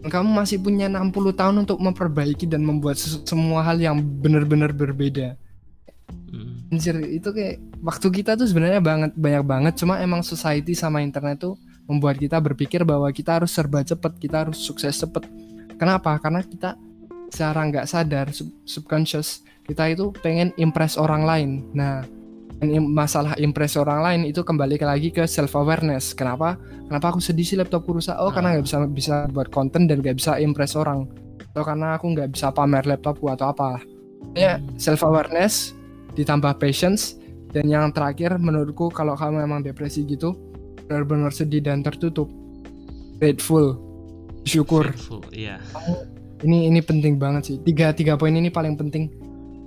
Dan 0.00 0.08
kamu 0.08 0.28
masih 0.32 0.60
punya 0.60 0.88
60 0.88 1.32
tahun 1.36 1.64
untuk 1.64 1.80
memperbaiki 1.80 2.48
dan 2.48 2.64
membuat 2.64 2.96
semua 3.00 3.64
hal 3.64 3.80
yang 3.80 4.00
benar-benar 4.00 4.72
berbeda. 4.72 5.39
Anjir 6.70 6.94
itu 7.02 7.34
kayak 7.34 7.58
waktu 7.82 8.06
kita 8.22 8.38
tuh 8.38 8.46
sebenarnya 8.46 8.78
banget 8.78 9.10
banyak 9.18 9.44
banget. 9.44 9.74
Cuma 9.74 9.98
emang 9.98 10.22
society 10.22 10.72
sama 10.78 11.02
internet 11.02 11.42
tuh 11.42 11.58
membuat 11.90 12.22
kita 12.22 12.38
berpikir 12.38 12.86
bahwa 12.86 13.10
kita 13.10 13.42
harus 13.42 13.50
serba 13.50 13.82
cepet 13.82 14.12
kita 14.22 14.46
harus 14.46 14.62
sukses 14.62 14.94
cepet. 14.94 15.26
Kenapa? 15.74 16.14
Karena 16.22 16.46
kita 16.46 16.78
secara 17.30 17.66
nggak 17.66 17.86
sadar 17.90 18.30
sub- 18.30 18.54
subconscious 18.62 19.42
kita 19.66 19.90
itu 19.90 20.14
pengen 20.22 20.54
impress 20.58 20.94
orang 20.94 21.26
lain. 21.26 21.50
Nah 21.74 22.06
masalah 22.86 23.34
impress 23.40 23.74
orang 23.80 24.04
lain 24.04 24.20
itu 24.28 24.44
kembali 24.44 24.76
ke- 24.76 24.86
lagi 24.86 25.08
ke 25.10 25.26
self 25.26 25.56
awareness 25.58 26.12
kenapa? 26.14 26.54
Kenapa 26.86 27.16
aku 27.16 27.18
sedih 27.18 27.46
sih 27.46 27.56
laptopku 27.58 27.98
rusak? 27.98 28.14
Oh 28.20 28.30
karena 28.30 28.54
nggak 28.54 28.66
bisa 28.70 28.78
bisa 28.86 29.14
buat 29.32 29.50
konten 29.50 29.90
dan 29.90 29.98
nggak 30.04 30.22
bisa 30.22 30.38
impress 30.38 30.78
orang. 30.78 31.08
Atau 31.50 31.66
karena 31.66 31.98
aku 31.98 32.06
nggak 32.14 32.30
bisa 32.30 32.54
pamer 32.54 32.86
laptopku 32.86 33.26
atau 33.26 33.50
apa. 33.50 33.82
Ya 34.38 34.62
self 34.78 35.02
awareness 35.02 35.74
ditambah 36.14 36.58
patience. 36.58 37.16
Dan 37.50 37.66
yang 37.66 37.90
terakhir 37.90 38.38
menurutku 38.38 38.94
kalau 38.94 39.18
kamu 39.18 39.42
emang 39.42 39.60
depresi 39.66 40.06
gitu 40.06 40.38
benar-benar 40.86 41.30
sedih 41.30 41.62
dan 41.62 41.82
tertutup. 41.86 42.26
Grateful. 43.18 43.78
Syukur. 44.42 44.90
Grateful, 44.90 45.22
Iya. 45.30 45.60
ini 46.42 46.66
ini 46.66 46.80
penting 46.80 47.20
banget 47.20 47.42
sih. 47.46 47.56
Tiga 47.62 47.92
tiga 47.92 48.16
poin 48.16 48.32
ini 48.34 48.48
paling 48.50 48.74
penting. 48.74 49.06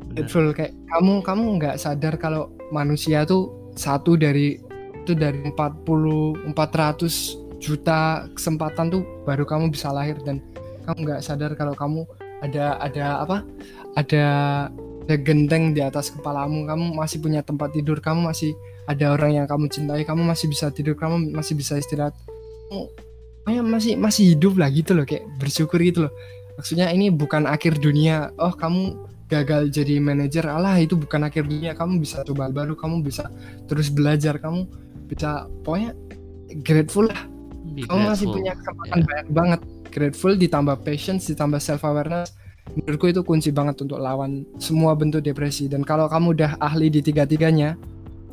Benar. 0.09 0.27
grateful 0.27 0.47
kayak 0.53 0.73
kamu 0.93 1.13
kamu 1.25 1.45
nggak 1.61 1.75
sadar 1.79 2.13
kalau 2.19 2.51
manusia 2.73 3.23
tuh 3.23 3.71
satu 3.73 4.17
dari 4.19 4.57
itu 5.03 5.11
dari 5.17 5.41
40 5.51 6.53
400 6.55 7.39
juta 7.63 8.27
kesempatan 8.35 8.91
tuh 8.91 9.03
baru 9.23 9.43
kamu 9.47 9.71
bisa 9.71 9.91
lahir. 9.95 10.19
Dan 10.23 10.43
kamu 10.83 10.97
nggak 11.07 11.21
sadar 11.23 11.51
kalau 11.55 11.75
kamu 11.77 12.03
ada 12.43 12.75
ada 12.83 13.05
apa? 13.23 13.37
Ada 13.95 14.25
ada 15.03 15.15
genteng 15.19 15.75
di 15.75 15.81
atas 15.83 16.09
kepalamu. 16.15 16.63
Kamu 16.63 16.95
masih 16.95 17.19
punya 17.19 17.43
tempat 17.43 17.75
tidur 17.75 17.99
kamu 17.99 18.31
masih 18.31 18.55
ada 18.87 19.15
orang 19.15 19.43
yang 19.43 19.45
kamu 19.47 19.67
cintai 19.71 20.03
kamu 20.03 20.23
masih 20.23 20.47
bisa 20.51 20.71
tidur 20.71 20.95
kamu 20.95 21.31
masih 21.35 21.53
bisa 21.59 21.75
istirahat. 21.79 22.15
Kamu 23.43 23.67
masih 23.67 23.99
masih 23.99 24.35
hidup 24.35 24.55
lah 24.55 24.71
gitu 24.71 24.95
loh 24.95 25.03
kayak 25.03 25.27
bersyukur 25.39 25.79
gitu 25.83 26.07
loh. 26.07 26.13
Maksudnya 26.55 26.89
ini 26.95 27.11
bukan 27.11 27.43
akhir 27.49 27.83
dunia. 27.83 28.31
Oh 28.39 28.55
kamu 28.55 28.95
gagal 29.27 29.73
jadi 29.73 29.99
manajer. 29.99 30.47
Alah 30.47 30.79
itu 30.79 30.95
bukan 30.95 31.27
akhir 31.27 31.47
dunia. 31.51 31.75
Kamu 31.75 31.99
bisa 31.99 32.23
coba 32.23 32.47
baru 32.47 32.77
kamu 32.79 33.03
bisa 33.03 33.27
terus 33.67 33.91
belajar. 33.91 34.39
Kamu 34.39 34.67
bisa 35.11 35.51
pokoknya 35.67 35.91
grateful 36.63 37.11
lah. 37.11 37.27
Be 37.75 37.83
kamu 37.83 37.99
masih 38.07 38.27
grateful. 38.27 38.35
punya 38.39 38.53
kesempatan 38.55 38.97
Ya. 38.99 39.03
banyak 39.03 39.27
banget. 39.35 39.61
Grateful 39.93 40.33
ditambah 40.33 40.75
patience 40.81 41.29
ditambah 41.29 41.61
self 41.61 41.83
awareness 41.85 42.33
menurutku 42.71 43.11
itu 43.11 43.21
kunci 43.21 43.49
banget 43.51 43.83
untuk 43.83 43.99
lawan 43.99 44.47
semua 44.57 44.95
bentuk 44.95 45.21
depresi. 45.21 45.67
Dan 45.67 45.83
kalau 45.83 46.07
kamu 46.07 46.37
udah 46.39 46.51
ahli 46.63 46.87
di 46.87 47.03
tiga-tiganya 47.03 47.75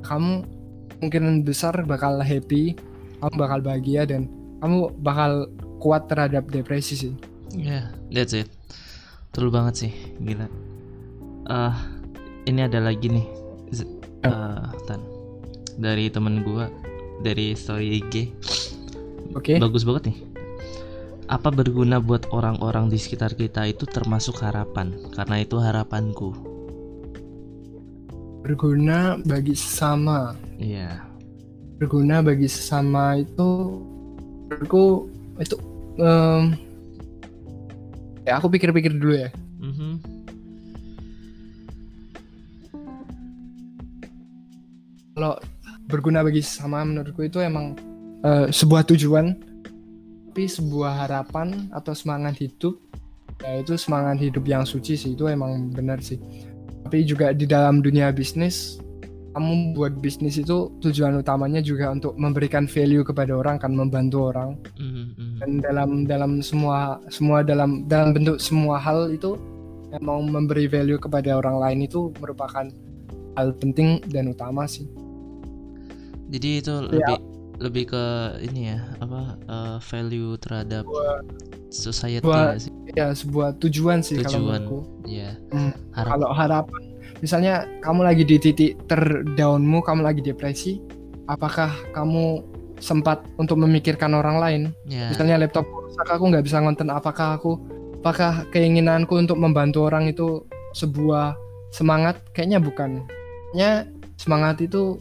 kamu 0.07 0.47
kemungkinan 1.01 1.45
besar 1.45 1.75
bakal 1.85 2.21
happy 2.21 2.77
kamu 3.21 3.35
bakal 3.37 3.59
bahagia 3.61 4.03
dan 4.09 4.29
kamu 4.65 4.93
bakal 5.01 5.49
kuat 5.81 6.09
terhadap 6.09 6.49
depresi 6.49 6.97
sih. 6.97 7.15
Ya, 7.53 7.93
that's 8.13 8.33
it. 8.37 8.49
Betul 9.31 9.53
banget 9.53 9.75
sih, 9.87 9.93
gila. 10.23 10.49
Ah, 11.49 11.77
ini 12.47 12.65
ada 12.65 12.81
lagi 12.81 13.09
nih, 13.11 13.27
ah, 14.25 14.71
Tan, 14.87 15.01
dari 15.81 16.13
temen 16.13 16.45
gua, 16.45 16.69
dari 17.25 17.57
story 17.57 18.01
IG, 18.01 18.15
oke. 19.35 19.59
Bagus 19.59 19.83
banget 19.85 20.13
nih. 20.13 20.19
Apa 21.31 21.55
berguna 21.55 22.03
buat 22.03 22.27
orang-orang 22.35 22.91
di 22.91 22.99
sekitar 22.99 23.39
kita 23.39 23.71
itu 23.71 23.87
termasuk 23.87 24.43
harapan, 24.43 24.91
karena 25.15 25.47
itu 25.47 25.57
harapanku. 25.63 26.35
berguna 28.41 29.21
bagi 29.23 29.55
sesama. 29.55 30.35
Iya, 30.59 31.05
berguna 31.79 32.25
bagi 32.25 32.49
sesama 32.49 33.21
itu 33.21 33.79
menurutku 34.51 35.07
itu 35.39 35.57
em, 36.01 36.59
ya 38.27 38.41
aku 38.43 38.51
pikir-pikir 38.51 38.97
dulu 38.97 39.15
ya. 39.15 39.31
Mhm. 39.61 39.93
kalau 45.21 45.37
berguna 45.85 46.25
bagi 46.25 46.41
sesama 46.41 46.81
menurutku 46.81 47.21
itu 47.21 47.45
emang 47.45 47.77
eh, 48.25 48.49
sebuah 48.49 48.89
tujuan 48.89 49.37
tapi 50.41 50.49
sebuah 50.49 51.05
harapan 51.05 51.69
atau 51.69 51.93
semangat 51.93 52.41
hidup 52.41 52.73
ya 53.45 53.61
itu 53.61 53.77
semangat 53.77 54.25
hidup 54.25 54.41
yang 54.49 54.65
suci 54.65 54.97
sih 54.97 55.13
itu 55.13 55.29
emang 55.29 55.69
benar 55.69 56.01
sih 56.01 56.17
tapi 56.81 57.05
juga 57.05 57.37
di 57.37 57.45
dalam 57.45 57.85
dunia 57.85 58.09
bisnis 58.09 58.81
kamu 59.37 59.77
buat 59.77 60.01
bisnis 60.01 60.41
itu 60.41 60.73
tujuan 60.81 61.21
utamanya 61.21 61.61
juga 61.61 61.93
untuk 61.93 62.17
memberikan 62.17 62.65
value 62.65 63.05
kepada 63.05 63.37
orang 63.37 63.61
kan 63.61 63.77
membantu 63.77 64.33
orang 64.33 64.57
Mhm, 64.81 65.05
mhm. 65.13 65.37
dan 65.45 65.51
dalam 65.61 65.91
dalam 66.09 66.33
semua 66.41 66.97
semua 67.13 67.45
dalam 67.45 67.85
dalam 67.85 68.17
bentuk 68.17 68.41
semua 68.41 68.81
hal 68.81 69.13
itu 69.13 69.37
emang 69.93 70.25
memberi 70.25 70.73
value 70.73 70.97
kepada 70.97 71.37
orang 71.37 71.61
lain 71.61 71.85
itu 71.85 72.09
merupakan 72.17 72.65
hal 73.37 73.53
penting 73.61 74.01
dan 74.09 74.33
utama 74.33 74.65
sih 74.65 74.89
Jadi 76.33 76.65
itu 76.65 76.73
Ya. 76.97 77.13
lebih 77.13 77.30
lebih 77.61 77.85
ke 77.87 78.05
ini 78.43 78.73
ya, 78.73 78.81
apa 78.99 79.21
eh, 79.39 79.77
value 79.79 80.35
terhadap 80.37 80.85
society 81.69 82.25
Buat- 82.25 82.57
nggak 82.57 82.59
sih? 82.59 82.73
ya 82.91 83.07
sebuah 83.13 83.55
tujuan 83.61 84.01
sih 84.01 84.19
kalau 84.19 84.27
Tujuan. 84.27 84.43
menurutku 84.67 84.79
Iya. 85.07 85.31
Hmm, 85.49 85.73
Harap. 85.93 86.11
kalau 86.11 86.29
harapan 86.33 86.83
misalnya 87.21 87.55
kamu 87.79 88.01
lagi 88.03 88.23
di 88.25 88.37
titik 88.37 88.73
terdownmu 88.87 89.79
kamu 89.81 90.01
lagi 90.03 90.21
depresi 90.21 90.83
apakah 91.27 91.71
kamu 91.93 92.43
sempat 92.81 93.23
untuk 93.37 93.61
memikirkan 93.61 94.11
orang 94.11 94.41
lain 94.41 94.63
ya 94.85 95.13
misalnya 95.13 95.37
laptop 95.39 95.69
rusak 95.69 96.09
aku 96.09 96.25
nggak 96.27 96.43
bisa 96.43 96.59
ngonten 96.59 96.89
apakah 96.89 97.37
aku 97.37 97.61
apakah 98.01 98.43
keinginanku 98.49 99.15
untuk 99.15 99.37
membantu 99.37 99.85
orang 99.85 100.09
itu 100.09 100.43
sebuah 100.73 101.37
semangat 101.71 102.19
kayaknya 102.33 102.59
bukan 102.59 103.05
kayaknya 103.53 103.87
semangat 104.17 104.59
itu 104.59 104.97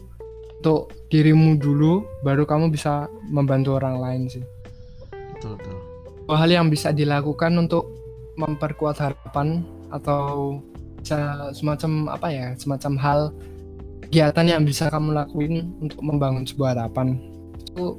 untuk 0.60 0.92
dirimu 1.08 1.56
dulu 1.56 2.04
baru 2.20 2.44
kamu 2.44 2.68
bisa 2.68 3.08
membantu 3.32 3.80
orang 3.80 3.96
lain 3.96 4.22
sih. 4.28 4.44
Betul 5.32 5.56
betul. 5.56 5.76
Hal 6.28 6.52
yang 6.52 6.68
bisa 6.68 6.92
dilakukan 6.92 7.56
untuk 7.56 7.88
memperkuat 8.36 9.00
harapan 9.00 9.64
atau 9.88 10.60
bisa 11.00 11.48
semacam 11.56 12.12
apa 12.12 12.28
ya 12.28 12.46
semacam 12.60 12.92
hal 13.00 13.20
kegiatan 14.04 14.46
yang 14.52 14.62
bisa 14.68 14.92
kamu 14.92 15.16
lakuin 15.16 15.72
untuk 15.80 16.04
membangun 16.04 16.44
sebuah 16.44 16.76
harapan. 16.76 17.16
Itu 17.72 17.96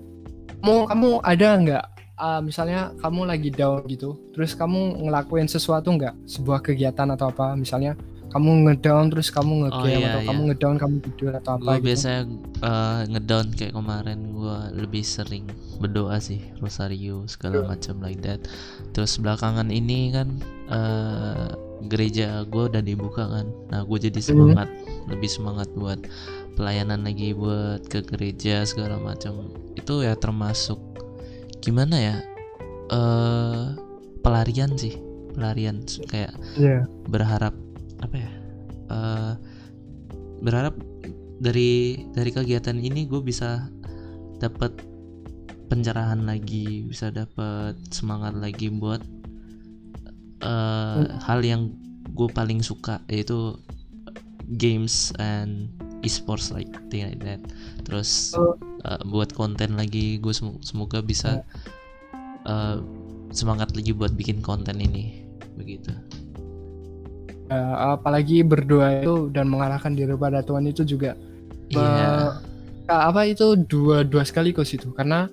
kamu 0.61 0.85
kamu 0.85 1.09
ada 1.25 1.49
nggak? 1.57 1.85
Uh, 2.21 2.37
misalnya 2.45 2.93
kamu 3.01 3.25
lagi 3.25 3.49
down 3.49 3.81
gitu 3.89 4.13
terus 4.37 4.53
kamu 4.53 5.01
ngelakuin 5.09 5.49
sesuatu 5.49 5.89
nggak? 5.97 6.13
Sebuah 6.29 6.61
kegiatan 6.61 7.09
atau 7.09 7.33
apa? 7.33 7.57
Misalnya 7.57 7.97
kamu 8.31 8.49
ngedown 8.65 9.05
terus 9.11 9.27
kamu 9.29 9.67
ngegame 9.67 9.91
iya, 9.91 10.07
atau 10.07 10.21
iya. 10.23 10.27
kamu 10.31 10.41
ngedown 10.51 10.75
kamu 10.79 10.95
tidur 11.03 11.31
atau 11.35 11.51
apa 11.59 11.71
gitu 11.77 11.83
biasanya 11.91 12.21
eh, 12.63 13.01
ngedown 13.11 13.47
kayak 13.53 13.73
kemarin 13.75 14.19
gue 14.31 14.57
lebih 14.79 15.03
sering 15.03 15.45
berdoa 15.77 16.17
sih 16.17 16.39
rosario 16.63 17.27
segala 17.27 17.61
Iya. 17.61 17.67
macam 17.67 17.95
like 17.99 18.21
that 18.23 18.39
terus 18.95 19.19
belakangan 19.19 19.67
ini 19.67 20.15
kan 20.15 20.27
eh, 20.71 21.47
gereja 21.91 22.45
gue 22.47 22.63
udah 22.71 22.79
dibuka 22.79 23.27
kan 23.27 23.45
nah 23.67 23.81
gue 23.83 23.97
jadi 23.99 24.21
semangat 24.21 24.69
lebih 25.09 25.27
semangat 25.27 25.67
buat 25.75 25.99
pelayanan 26.55 27.01
lagi 27.03 27.33
buat 27.33 27.83
ke 27.89 28.05
gereja 28.05 28.63
segala 28.63 28.95
macam 29.01 29.49
itu 29.73 30.05
ya 30.05 30.13
termasuk 30.15 30.77
gimana 31.59 31.95
ya 31.97 32.15
eh 32.91 33.65
pelarian 34.21 34.77
sih 34.77 34.99
pelarian 35.33 35.81
kayak 36.11 36.35
Iya. 36.59 36.85
berharap 37.09 37.55
apa 38.01 38.15
ya? 38.17 38.31
Eh, 38.91 39.33
berharap 40.41 40.75
dari 41.41 42.05
dari 42.13 42.31
kegiatan 42.33 42.77
ini 42.77 43.09
gue 43.09 43.21
bisa 43.21 43.69
dapat 44.37 44.73
pencerahan 45.71 46.27
lagi 46.27 46.83
bisa 46.83 47.13
dapat 47.13 47.79
semangat 47.93 48.35
lagi 48.35 48.67
buat 48.69 49.01
eh, 50.43 51.01
hal 51.25 51.39
yang 51.41 51.73
gue 52.11 52.29
paling 52.29 52.59
suka 52.59 52.99
yaitu 53.07 53.55
games 54.59 55.15
and 55.21 55.71
esports 56.03 56.51
like 56.51 56.69
thing 56.91 57.07
like 57.07 57.21
that. 57.23 57.41
Terus 57.87 58.35
eh, 58.85 59.01
buat 59.07 59.31
konten 59.31 59.79
lagi 59.79 60.19
gue 60.19 60.33
semoga 60.61 60.99
bisa 60.99 61.41
eh, 62.45 62.77
semangat 63.31 63.71
lagi 63.73 63.95
buat 63.95 64.11
bikin 64.13 64.43
konten 64.43 64.77
ini 64.83 65.23
begitu 65.55 65.93
Eh, 67.51 67.73
apalagi 67.75 68.47
berdoa 68.47 69.03
itu 69.03 69.27
dan 69.27 69.51
mengarahkan 69.51 69.91
diri 69.91 70.15
pada 70.15 70.39
Tuhan 70.39 70.63
itu 70.65 70.87
juga 70.87 71.19
Iya. 71.67 72.39
Kak, 72.83 73.01
apa 73.11 73.21
itu 73.23 73.59
dua 73.61 74.03
dua 74.03 74.23
sekaligus 74.23 74.71
itu 74.71 74.87
karena 74.91 75.27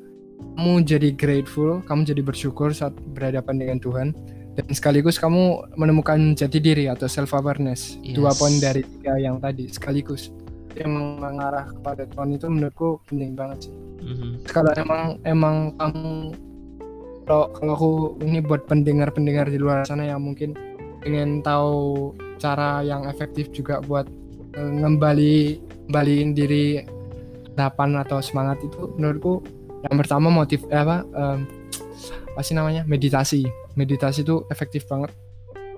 kamu 0.54 0.82
jadi 0.82 1.08
grateful 1.14 1.78
kamu 1.82 2.02
jadi 2.04 2.22
bersyukur 2.22 2.70
saat 2.70 2.90
berhadapan 3.08 3.54
dengan 3.56 3.78
Tuhan 3.78 4.08
dan 4.54 4.66
sekaligus 4.68 5.14
kamu 5.14 5.42
menemukan 5.74 6.18
jati 6.34 6.58
diri 6.58 6.86
atau 6.86 7.06
self 7.06 7.30
awareness 7.32 7.94
dua 8.12 8.30
Yes. 8.30 8.38
poin 8.38 8.54
dari 8.56 8.82
tiga 8.82 9.14
yang 9.14 9.38
tadi 9.38 9.66
sekaligus 9.66 10.34
yang 10.74 10.90
mengarah 11.18 11.70
kepada 11.72 12.02
Tuhan 12.04 12.34
itu 12.34 12.46
menurutku 12.46 12.98
penting 13.06 13.34
banget 13.34 13.66
sih 13.66 13.74
Mhm. 14.00 14.30
kalau 14.44 14.70
emang 14.74 15.02
emang 15.22 15.56
kamu 15.74 16.34
kalau 17.24 17.46
kalau 17.52 17.72
aku 17.74 17.90
ini 18.22 18.38
buat 18.38 18.62
pendengar 18.64 19.10
pendengar 19.10 19.46
di 19.46 19.58
luar 19.58 19.82
sana 19.82 20.02
yang 20.02 20.18
mungkin 20.18 20.54
ingin 21.06 21.42
tahu 21.42 22.12
cara 22.38 22.82
yang 22.82 23.06
efektif 23.10 23.50
juga 23.50 23.82
buat 23.82 24.06
eh, 24.54 24.70
ngembali 24.82 25.36
ngembaliin 25.88 26.30
diri 26.36 26.84
harapan 27.58 27.98
atau 27.98 28.22
semangat 28.22 28.62
itu 28.62 28.94
menurutku 28.94 29.42
yang 29.90 29.96
pertama 29.98 30.30
motif 30.30 30.62
eh, 30.70 30.78
apa 30.78 31.02
em, 31.06 31.46
apa 32.34 32.40
sih 32.46 32.54
namanya 32.54 32.86
meditasi. 32.86 33.46
Meditasi 33.74 34.22
itu 34.22 34.46
efektif 34.50 34.86
banget. 34.86 35.10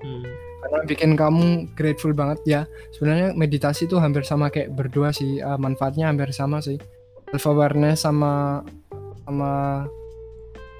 Hmm. 0.00 0.24
karena 0.60 0.80
bikin 0.88 1.12
kamu 1.12 1.72
grateful 1.76 2.12
banget 2.16 2.40
ya. 2.48 2.60
Sebenarnya 2.92 3.36
meditasi 3.36 3.84
itu 3.84 4.00
hampir 4.00 4.24
sama 4.24 4.48
kayak 4.48 4.72
berdoa 4.72 5.12
sih 5.12 5.40
eh, 5.40 5.58
manfaatnya 5.60 6.08
hampir 6.08 6.32
sama 6.36 6.60
sih. 6.60 6.76
Self 7.32 7.48
awareness 7.52 8.04
sama 8.04 8.64
sama 9.24 9.84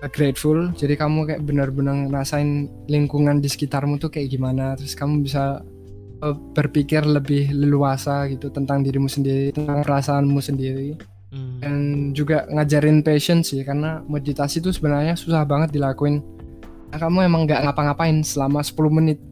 grateful. 0.09 0.73
Jadi 0.73 0.97
kamu 0.97 1.29
kayak 1.29 1.43
benar-benar 1.45 2.09
ngerasain 2.09 2.73
lingkungan 2.89 3.45
di 3.45 3.53
sekitarmu 3.53 4.01
tuh 4.01 4.09
kayak 4.09 4.33
gimana. 4.33 4.73
Terus 4.81 4.97
kamu 4.97 5.21
bisa 5.21 5.61
eh, 6.25 6.37
berpikir 6.57 7.05
lebih 7.05 7.53
leluasa 7.53 8.25
gitu 8.33 8.49
tentang 8.49 8.81
dirimu 8.81 9.13
sendiri 9.13 9.53
tentang 9.53 9.85
perasaanmu 9.85 10.41
sendiri. 10.41 10.97
Hmm. 11.31 11.63
dan 11.63 12.11
juga 12.11 12.43
ngajarin 12.51 13.07
patience 13.07 13.55
sih 13.55 13.63
karena 13.63 14.03
meditasi 14.11 14.59
itu 14.59 14.75
sebenarnya 14.75 15.15
susah 15.15 15.47
banget 15.47 15.71
dilakuin. 15.71 16.19
Nah, 16.91 16.99
kamu 16.99 17.31
emang 17.31 17.47
nggak 17.47 17.71
ngapa-ngapain 17.71 18.19
selama 18.27 18.67
10 18.67 18.91
menit. 18.91 19.23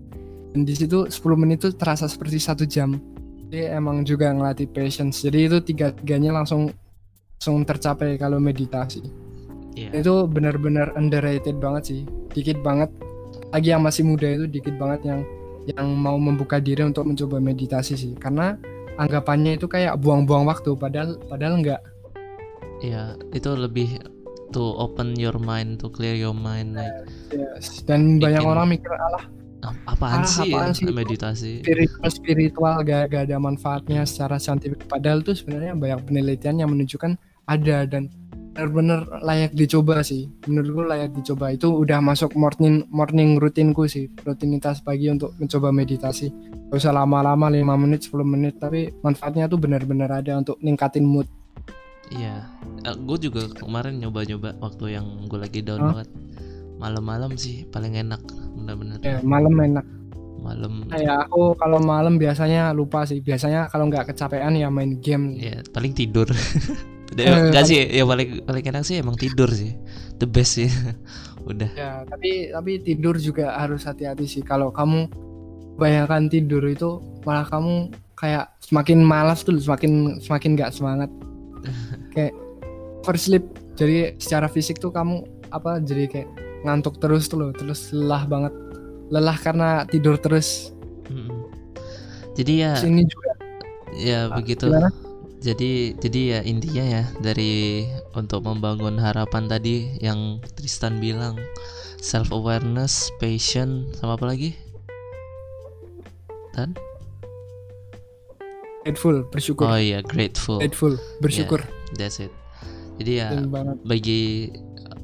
Dan 0.55 0.63
di 0.63 0.79
situ 0.79 1.11
10 1.11 1.35
menit 1.35 1.59
itu 1.59 1.75
terasa 1.75 2.07
seperti 2.07 2.39
satu 2.39 2.63
jam. 2.71 3.03
Jadi 3.51 3.75
emang 3.75 4.07
juga 4.07 4.31
ngelatih 4.31 4.71
patience. 4.71 5.27
Jadi 5.27 5.51
itu 5.51 5.59
tiga-tiganya 5.59 6.39
langsung 6.39 6.71
langsung 7.35 7.67
tercapai 7.67 8.15
kalau 8.15 8.39
meditasi 8.39 9.03
Iya. 9.81 9.91
itu 9.97 10.27
benar-benar 10.27 10.91
underrated 10.93 11.57
banget 11.57 11.83
sih 11.87 12.01
dikit 12.31 12.59
banget 12.61 12.91
lagi 13.49 13.69
yang 13.69 13.81
masih 13.81 14.03
muda 14.03 14.27
itu 14.27 14.45
dikit 14.47 14.75
banget 14.75 15.01
yang 15.05 15.21
yang 15.67 15.89
mau 15.93 16.17
membuka 16.17 16.59
diri 16.59 16.83
untuk 16.83 17.05
mencoba 17.05 17.39
meditasi 17.39 17.95
sih 17.95 18.13
karena 18.15 18.57
anggapannya 18.97 19.55
itu 19.55 19.67
kayak 19.67 19.97
buang-buang 19.97 20.45
waktu 20.45 20.73
padahal 20.75 21.17
padahal 21.25 21.57
enggak 21.57 21.81
Iya, 22.79 23.05
itu 23.33 23.51
lebih 23.51 23.99
to 24.49 24.63
open 24.79 25.13
your 25.13 25.35
mind, 25.37 25.77
to 25.77 25.91
clear 25.91 26.15
your 26.15 26.31
mind 26.33 26.73
like 26.73 26.95
Yes. 27.29 27.83
Dan 27.83 28.17
banyak 28.17 28.39
Bikin- 28.39 28.49
orang 28.49 28.67
mikir 28.71 28.93
alah 28.95 29.25
"Ah, 29.61 29.75
apaan 29.89 30.23
Ah, 30.23 30.25
sih 30.25 30.49
apaan 30.49 30.71
ya, 30.71 30.77
sih 30.77 30.87
itu?" 30.87 30.95
meditasi? 30.95 31.53
spiritual 31.61 32.07
spiritual 32.09 32.75
gak, 32.81 33.11
gak 33.11 33.27
ada 33.27 33.37
manfaatnya 33.37 34.07
secara 34.07 34.39
saintifik. 34.39 34.87
Padahal 34.87 35.21
tuh 35.21 35.35
sebenarnya 35.35 35.75
banyak 35.75 36.07
penelitian 36.07 36.57
yang 36.57 36.71
menunjukkan 36.71 37.19
ada 37.45 37.83
dan 37.85 38.07
benar-benar 38.59 39.23
layak 39.23 39.55
dicoba 39.55 40.03
sih. 40.03 40.27
Menurutku 40.51 40.83
layak 40.83 41.15
dicoba. 41.15 41.55
Itu 41.55 41.79
udah 41.79 42.03
masuk 42.03 42.35
morning 42.35 42.91
morning 42.91 43.39
rutinku 43.39 43.87
sih. 43.87 44.11
Rutinitas 44.27 44.83
pagi 44.83 45.07
untuk 45.07 45.39
mencoba 45.39 45.71
meditasi. 45.71 46.27
Gak 46.67 46.75
usah 46.75 46.91
lama-lama 46.91 47.47
5 47.55 47.63
menit 47.79 48.11
10 48.11 48.19
menit 48.27 48.59
tapi 48.59 48.91
manfaatnya 49.07 49.47
tuh 49.47 49.63
benar-benar 49.63 50.11
ada 50.11 50.35
untuk 50.35 50.59
ningkatin 50.59 51.07
mood. 51.07 51.31
Iya, 52.11 52.51
gue 52.99 53.19
juga 53.31 53.47
kemarin 53.55 54.03
nyoba-nyoba 54.03 54.59
waktu 54.59 54.99
yang 54.99 55.07
gue 55.31 55.39
lagi 55.39 55.61
down 55.63 55.79
Hah? 55.79 55.89
banget. 55.95 56.09
Malam-malam 56.83 57.37
sih 57.39 57.63
paling 57.69 57.95
enak, 57.95 58.19
benar-benar. 58.59 58.99
Ya, 59.07 59.23
malam 59.23 59.55
enak. 59.55 59.87
Malam, 60.39 60.87
Kayak 60.89 61.29
aku 61.29 61.53
kalau 61.59 61.79
malam 61.83 62.17
biasanya 62.17 62.73
lupa 62.73 63.05
sih. 63.05 63.21
Biasanya 63.21 63.69
kalau 63.69 63.87
nggak 63.93 64.15
kecapean 64.15 64.57
ya 64.57 64.67
main 64.73 64.99
game. 64.99 65.37
ya 65.39 65.63
paling 65.71 65.93
tidur. 65.95 66.27
Eh, 67.17 67.25
Enggak 67.25 67.65
sih, 67.65 67.81
ya 67.89 68.05
paling 68.05 68.45
paling 68.45 68.65
enak 68.69 68.85
sih 68.85 69.01
emang 69.01 69.17
tidur 69.17 69.49
sih, 69.49 69.73
the 70.21 70.29
best 70.29 70.61
sih. 70.61 70.69
Udah. 71.49 71.71
Ya, 71.73 72.05
tapi 72.05 72.53
tapi 72.53 72.83
tidur 72.85 73.17
juga 73.17 73.57
harus 73.57 73.89
hati-hati 73.89 74.29
sih. 74.29 74.45
Kalau 74.45 74.69
kamu 74.69 75.09
bayangkan 75.81 76.29
tidur 76.29 76.61
itu 76.69 77.01
malah 77.25 77.49
kamu 77.49 77.89
kayak 78.19 78.53
semakin 78.61 79.01
malas 79.01 79.41
tuh, 79.41 79.57
semakin 79.57 80.21
semakin 80.21 80.51
nggak 80.59 80.73
semangat. 80.77 81.11
kayak 82.15 82.37
oversleep. 83.03 83.45
Jadi 83.79 84.19
secara 84.21 84.51
fisik 84.51 84.77
tuh 84.77 84.93
kamu 84.93 85.25
apa? 85.49 85.81
Jadi 85.81 86.11
kayak 86.13 86.29
ngantuk 86.67 87.01
terus 87.01 87.31
tuh 87.31 87.41
loh, 87.41 87.51
terus 87.57 87.89
lelah 87.95 88.29
banget. 88.29 88.53
Lelah 89.09 89.39
karena 89.41 89.89
tidur 89.89 90.21
terus. 90.21 90.75
Mm-mm. 91.09 91.49
Jadi 92.37 92.53
ya, 92.63 92.77
Terus 92.77 92.87
ini 92.87 93.03
juga 93.09 93.31
ya 93.97 94.29
begitu. 94.31 94.69
gimana? 94.71 94.93
Jadi 95.39 95.95
jadi 96.03 96.21
ya 96.35 96.41
intinya 96.43 96.83
ya 96.83 97.03
dari 97.23 97.87
untuk 98.19 98.43
membangun 98.43 98.99
harapan 98.99 99.47
tadi 99.47 99.95
yang 100.03 100.43
Tristan 100.59 100.99
bilang 100.99 101.39
self 102.03 102.35
awareness, 102.35 103.15
passion 103.23 103.87
sama 103.95 104.19
apa 104.19 104.35
lagi? 104.35 104.59
Dan 106.59 106.75
grateful, 108.83 109.23
bersyukur. 109.31 109.71
oh 109.71 109.79
iya 109.79 110.03
grateful. 110.03 110.59
Grateful, 110.59 110.99
bersyukur. 111.23 111.63
That's 111.95 112.19
it. 112.19 112.35
Jadi 112.99 113.23
ya 113.23 113.31
bagi 113.87 114.51
uh, 114.91 114.99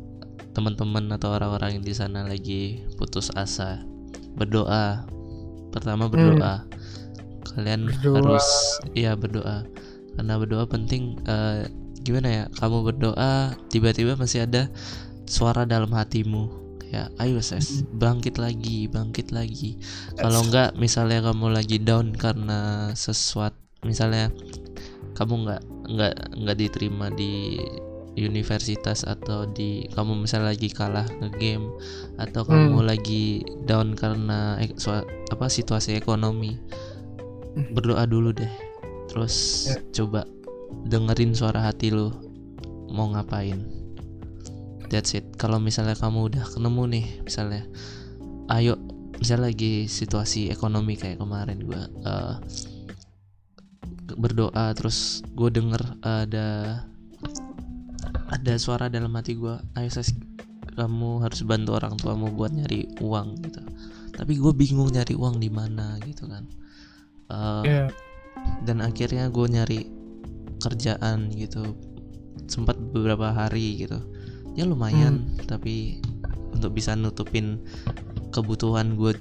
teman-teman 0.51 1.15
atau 1.15 1.31
orang-orang 1.31 1.79
yang 1.79 1.85
di 1.87 1.95
sana 1.95 2.27
lagi 2.27 2.83
putus 2.99 3.31
asa, 3.39 3.87
berdoa. 4.35 5.07
Pertama 5.71 6.11
berdoa. 6.11 6.67
kalian 7.55 7.87
Berdoa. 7.87 8.19
harus 8.19 8.47
ya 8.99 9.15
berdoa 9.15 9.63
karena 10.15 10.35
berdoa 10.37 10.65
penting 10.65 11.19
eh, 11.25 11.67
gimana 12.01 12.29
ya 12.29 12.45
kamu 12.55 12.85
berdoa 12.85 13.55
tiba-tiba 13.69 14.15
masih 14.15 14.45
ada 14.45 14.69
suara 15.25 15.65
dalam 15.65 15.91
hatimu. 15.91 16.63
Kayak 16.85 17.11
ayo 17.19 17.41
ses 17.41 17.83
bangkit 17.91 18.39
lagi 18.39 18.87
bangkit 18.87 19.31
lagi. 19.31 19.81
Kalau 20.15 20.45
enggak 20.45 20.77
misalnya 20.77 21.25
kamu 21.25 21.51
lagi 21.51 21.81
down 21.81 22.15
karena 22.15 22.93
sesuatu 22.93 23.57
misalnya 23.83 24.31
kamu 25.13 25.45
nggak 25.45 25.63
nggak 25.91 26.15
nggak 26.41 26.57
diterima 26.57 27.11
di 27.11 27.59
universitas 28.15 29.03
atau 29.03 29.43
di 29.45 29.91
kamu 29.91 30.23
misalnya 30.23 30.55
lagi 30.55 30.71
kalah 30.71 31.03
nge-game 31.19 31.67
atau 32.15 32.47
kamu 32.47 32.79
lagi 32.87 33.25
down 33.67 33.99
karena 33.99 34.55
ek- 34.57 34.79
apa 35.29 35.47
situasi 35.49 35.99
ekonomi 35.99 36.55
Hmm. 37.55 37.71
berdoa 37.71 38.03
dulu 38.03 38.35
deh 38.35 38.51
terus 39.15 39.71
Ya. 39.71 39.79
coba 40.03 40.27
dengerin 40.91 41.39
suara 41.39 41.63
hati 41.63 41.95
lu 41.95 42.11
mau 42.91 43.07
ngapain 43.15 43.63
that's 44.91 45.15
it 45.15 45.23
kalau 45.39 45.63
misalnya 45.63 45.95
kamu 45.95 46.35
udah 46.35 46.43
ketemu 46.45 46.83
nih 46.91 47.07
misalnya 47.23 47.63
ayo 48.51 48.75
misalnya 49.17 49.55
lagi 49.55 49.87
situasi 49.87 50.51
ekonomi 50.51 50.99
kayak 50.99 51.23
kemarin 51.23 51.63
gua 51.63 51.87
eh, 51.87 52.35
berdoa 54.15 54.75
terus 54.77 55.23
gue 55.33 55.49
denger 55.49 55.81
ada 56.03 56.83
ada 58.29 58.53
suara 58.59 58.91
dalam 58.93 59.11
hati 59.15 59.39
gua 59.39 59.63
ayo 59.75 59.89
Sas, 59.89 60.13
kamu 60.75 61.23
harus 61.25 61.41
bantu 61.47 61.79
orang 61.79 61.95
tuamu 61.97 62.35
buat 62.35 62.51
nyari 62.53 62.99
uang 63.01 63.29
gitu 63.43 63.63
tapi 64.15 64.39
gue 64.39 64.53
bingung 64.55 64.91
nyari 64.91 65.15
uang 65.15 65.39
di 65.39 65.51
mana 65.51 65.99
gitu 66.03 66.27
kan 66.27 66.45
Eh, 67.25 67.63
Iya. 67.65 67.85
Dan 68.65 68.81
akhirnya 68.81 69.29
gue 69.29 69.47
nyari 69.47 69.81
kerjaan 70.59 71.29
gitu 71.31 71.77
sempat 72.47 72.77
beberapa 72.93 73.31
hari 73.31 73.85
gitu 73.85 73.99
ya 74.55 74.65
lumayan 74.65 75.27
tapi 75.45 75.99
untuk 76.53 76.73
bisa 76.73 76.95
nutupin 76.95 77.61
kebutuhan 78.31 78.95
gue 78.95 79.15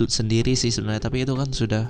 sendiri 0.00 0.52
sih 0.52 0.70
sebenarnya 0.70 1.02
tapi 1.02 1.22
itu 1.22 1.34
kan 1.34 1.48
sudah 1.50 1.84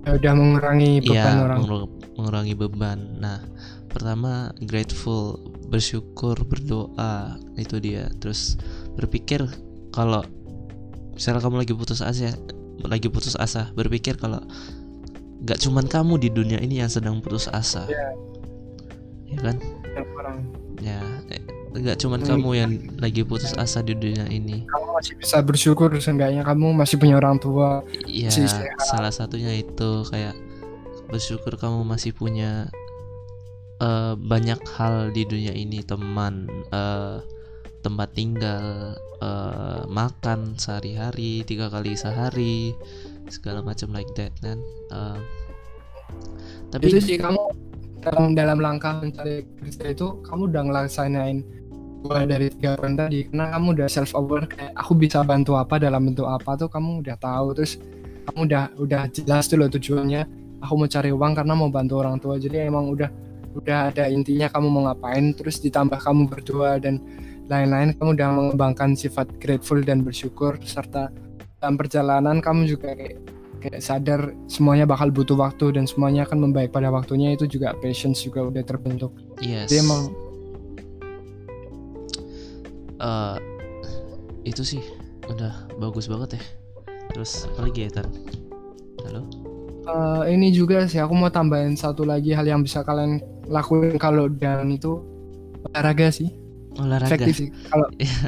Ya 0.00 0.16
udah 0.16 0.32
mengurangi 0.32 1.04
beban 1.04 1.12
Iya, 1.12 1.44
orang. 1.44 1.58
mengur- 1.60 1.92
mengurangi 2.16 2.54
beban. 2.56 3.20
Nah, 3.20 3.44
pertama 3.92 4.48
grateful, 4.64 5.36
bersyukur, 5.68 6.40
berdoa, 6.40 7.36
itu 7.60 7.76
dia. 7.84 8.08
Terus 8.16 8.56
berpikir 8.96 9.44
kalau 9.92 10.24
misalnya 11.12 11.44
kamu 11.44 11.60
lagi 11.60 11.76
putus 11.76 12.00
asa, 12.00 12.32
lagi 12.80 13.12
putus 13.12 13.36
asa, 13.36 13.68
berpikir 13.76 14.16
kalau 14.16 14.40
gak 15.40 15.58
cuman 15.60 15.88
kamu 15.88 16.20
di 16.20 16.28
dunia 16.28 16.58
ini 16.60 16.80
yang 16.80 16.90
sedang 16.92 17.18
putus 17.18 17.48
asa, 17.48 17.88
Iya. 17.88 18.08
ya 19.30 19.38
kan? 19.40 19.56
Ya, 20.80 21.00
eh, 21.28 21.40
gak 21.76 22.00
cuman 22.00 22.20
Hmm. 22.20 22.28
kamu 22.36 22.48
yang 22.56 22.72
lagi 22.98 23.22
putus 23.24 23.52
asa 23.56 23.80
di 23.80 23.92
dunia 23.92 24.24
ini. 24.28 24.64
Kamu 24.64 24.96
masih 24.96 25.14
bisa 25.16 25.40
bersyukur 25.40 25.92
seenggaknya 25.96 26.44
kamu 26.44 26.72
masih 26.72 26.96
punya 27.00 27.16
orang 27.16 27.36
tua. 27.36 27.84
Iya, 28.04 28.32
salah 28.80 29.12
satunya 29.12 29.52
itu 29.56 30.04
kayak 30.08 30.36
bersyukur 31.08 31.56
kamu 31.56 31.84
masih 31.84 32.12
punya 32.12 32.68
eh, 33.80 34.12
banyak 34.12 34.60
hal 34.76 35.08
di 35.08 35.24
dunia 35.24 35.56
ini, 35.56 35.80
teman, 35.80 36.44
eh, 36.68 37.16
tempat 37.80 38.12
tinggal, 38.12 38.92
eh, 39.24 39.80
makan 39.88 40.52
sehari-hari, 40.60 41.48
tiga 41.48 41.72
kali 41.72 41.96
sehari, 41.96 42.76
segala 43.30 43.62
macam 43.64 43.94
like 43.94 44.10
that 44.18 44.34
kan. 44.42 44.58
Eh, 44.90 45.18
tapi 46.70 46.90
Itu 46.90 46.98
sih 47.02 47.16
kamu 47.18 47.42
dalam 48.00 48.32
dalam 48.32 48.58
langkah 48.58 49.02
mencari 49.02 49.44
kerja 49.60 49.92
itu 49.92 50.06
kamu 50.24 50.50
udah 50.50 50.62
ngelaksanain 50.66 51.44
dua 52.00 52.24
dari 52.24 52.48
tiga 52.50 52.76
poin 52.78 52.96
tadi. 52.96 53.28
Karena 53.28 53.54
kamu 53.54 53.66
udah 53.78 53.88
self 53.90 54.12
aware 54.16 54.48
kayak 54.50 54.72
aku 54.74 54.92
bisa 54.96 55.20
bantu 55.22 55.56
apa 55.56 55.76
dalam 55.78 56.10
bentuk 56.10 56.26
apa 56.26 56.56
tuh 56.56 56.68
kamu 56.68 57.06
udah 57.06 57.16
tahu. 57.20 57.46
Terus 57.56 57.78
kamu 58.30 58.40
udah 58.50 58.64
udah 58.78 59.02
jelas 59.10 59.48
tuh 59.48 59.58
loh 59.60 59.68
tujuannya 59.70 60.22
aku 60.60 60.72
mau 60.76 60.88
cari 60.88 61.10
uang 61.10 61.32
karena 61.34 61.54
mau 61.54 61.68
bantu 61.68 61.94
orang 62.00 62.16
tua. 62.18 62.36
Jadi 62.38 62.66
emang 62.66 62.88
udah 62.90 63.10
udah 63.50 63.90
ada 63.90 64.06
intinya 64.06 64.46
kamu 64.46 64.66
mau 64.70 64.82
ngapain 64.86 65.34
terus 65.34 65.58
ditambah 65.58 65.98
kamu 65.98 66.30
berdua 66.30 66.78
dan 66.78 67.02
lain-lain 67.50 67.98
kamu 67.98 68.14
udah 68.14 68.28
mengembangkan 68.30 68.94
sifat 68.94 69.26
grateful 69.42 69.82
dan 69.82 70.06
bersyukur 70.06 70.54
serta 70.62 71.10
dalam 71.60 71.76
perjalanan 71.76 72.40
kamu 72.40 72.66
juga 72.66 72.96
kayak 72.96 73.20
kayak 73.60 73.80
sadar 73.84 74.32
semuanya 74.48 74.88
bakal 74.88 75.12
butuh 75.12 75.36
waktu 75.36 75.76
dan 75.76 75.84
semuanya 75.84 76.24
akan 76.24 76.48
membaik 76.48 76.72
pada 76.72 76.88
waktunya 76.88 77.36
itu 77.36 77.44
juga 77.44 77.76
patience 77.84 78.24
juga 78.24 78.48
udah 78.48 78.64
terbentuk 78.64 79.12
yes. 79.44 79.68
jadi 79.68 79.84
emang 79.84 80.02
eh, 83.00 83.36
itu 84.48 84.64
sih 84.64 84.82
udah 85.28 85.52
bagus 85.78 86.08
banget 86.08 86.40
ya. 86.40 86.42
Terus 87.10 87.46
apa 87.46 87.68
lagi 87.68 87.80
ya 87.86 87.90
Tan? 87.90 88.08
Halo? 89.06 89.22
eh, 89.84 90.22
ini 90.32 90.54
juga 90.54 90.86
sih 90.88 91.00
aku 91.00 91.12
mau 91.12 91.28
tambahin 91.32 91.76
satu 91.76 92.08
lagi 92.08 92.32
hal 92.32 92.46
yang 92.46 92.64
bisa 92.64 92.80
kalian 92.80 93.20
lakuin 93.50 94.00
kalau 94.00 94.30
down 94.30 94.70
itu 94.72 95.02
olahraga 95.70 96.08
sih 96.08 96.39
Olahraga. 96.78 97.10
efektif 97.10 97.34
sih. 97.36 97.48
Kalau 97.66 97.86
Iya. 97.98 98.20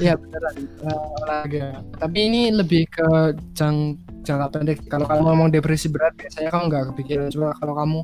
iya 0.00 0.12
beneran. 0.14 0.54
Eh, 0.56 0.98
olahraga. 1.18 1.66
Tapi 1.98 2.18
ini 2.22 2.42
lebih 2.54 2.86
ke 2.86 3.06
jang, 3.52 3.98
jangka 4.22 4.46
pendek. 4.52 4.78
Kalau 4.86 5.04
kamu 5.04 5.22
ngomong 5.26 5.48
depresi 5.50 5.90
berat 5.90 6.14
biasanya 6.14 6.50
kamu 6.54 6.62
nggak 6.70 6.84
kepikiran. 6.94 7.26
Coba 7.34 7.50
kalau 7.58 7.74
kamu 7.74 7.98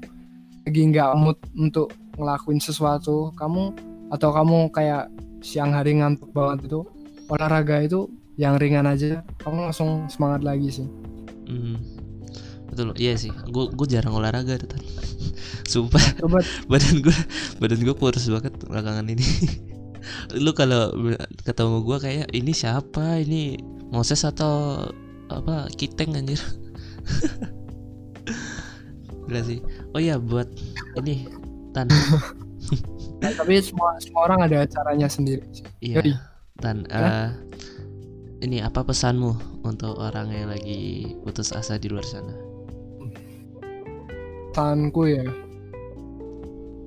lagi 0.61 0.83
nggak 0.93 1.11
mood 1.17 1.39
untuk 1.57 1.89
ngelakuin 2.19 2.61
sesuatu 2.61 3.33
kamu 3.33 3.73
atau 4.13 4.29
kamu 4.35 4.69
kayak 4.75 5.09
siang 5.41 5.73
hari 5.73 5.97
ngantuk 5.97 6.29
banget 6.37 6.69
itu 6.69 6.85
olahraga 7.33 7.81
itu 7.81 8.11
yang 8.37 8.61
ringan 8.61 8.85
aja 8.85 9.23
kamu 9.41 9.71
langsung 9.71 10.05
semangat 10.11 10.45
lagi 10.45 10.69
sih. 10.69 10.89
Hmm, 11.49 11.81
betul 12.71 12.95
iya 12.97 13.19
sih. 13.19 13.35
Gue 13.51 13.69
gue 13.71 13.87
jarang 13.91 14.15
olahraga 14.17 14.57
tuh 14.57 14.71
Tan. 14.71 14.83
sumpah. 15.73 16.03
Coba 16.23 16.41
badan 16.71 17.03
gue 17.03 17.17
badan 17.59 17.81
gue 17.83 17.95
kurus 17.95 18.31
banget 18.31 18.55
belakangan 18.65 19.07
ini. 19.11 19.27
Lu 20.45 20.57
kalau 20.57 20.95
ketemu 21.45 21.77
gue 21.85 21.99
kayak 22.01 22.27
ini 22.33 22.53
siapa? 22.57 23.21
Ini 23.21 23.61
Moses 23.91 24.25
atau 24.25 24.87
apa 25.29 25.69
Kiteng 25.75 26.17
anjir? 26.17 26.41
Gila 29.29 29.43
sih. 29.45 29.61
Oh 29.93 30.01
iya 30.01 30.17
buat 30.17 30.49
ini 30.99 31.29
Tan. 31.71 31.87
Nah, 33.21 33.33
tapi 33.37 33.61
semua 33.61 34.01
semua 34.01 34.33
orang 34.33 34.49
ada 34.49 34.65
caranya 34.65 35.05
sendiri 35.05 35.45
iya. 35.85 36.01
Tan 36.57 36.89
eh, 36.89 37.29
ini 38.41 38.65
apa 38.65 38.81
pesanmu 38.81 39.61
untuk 39.65 40.01
orang 40.01 40.33
yang 40.33 40.49
lagi 40.49 41.13
putus 41.21 41.53
asa 41.53 41.77
di 41.77 41.93
luar 41.93 42.05
sana 42.05 42.50
Saranku 44.51 45.07
ya. 45.07 45.25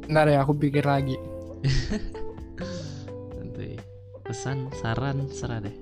Bentar 0.04 0.28
ya 0.28 0.44
aku 0.44 0.54
pikir 0.60 0.84
lagi. 0.84 1.16
Nanti 3.40 3.80
pesan 4.28 4.68
saran 4.76 5.32
serah 5.32 5.64
deh. 5.64 5.76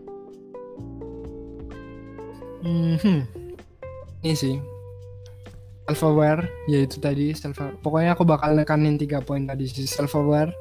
Mhm. 2.61 3.25
Ini 4.21 4.35
sih. 4.37 4.55
Self 5.89 6.07
aware 6.07 6.45
yaitu 6.69 7.01
tadi 7.01 7.33
self 7.33 7.57
pokoknya 7.81 8.15
aku 8.15 8.23
bakal 8.23 8.53
nekanin 8.55 8.95
tiga 8.95 9.19
poin 9.19 9.43
tadi 9.43 9.67
sih 9.67 9.83
self 9.83 10.15
aware 10.15 10.53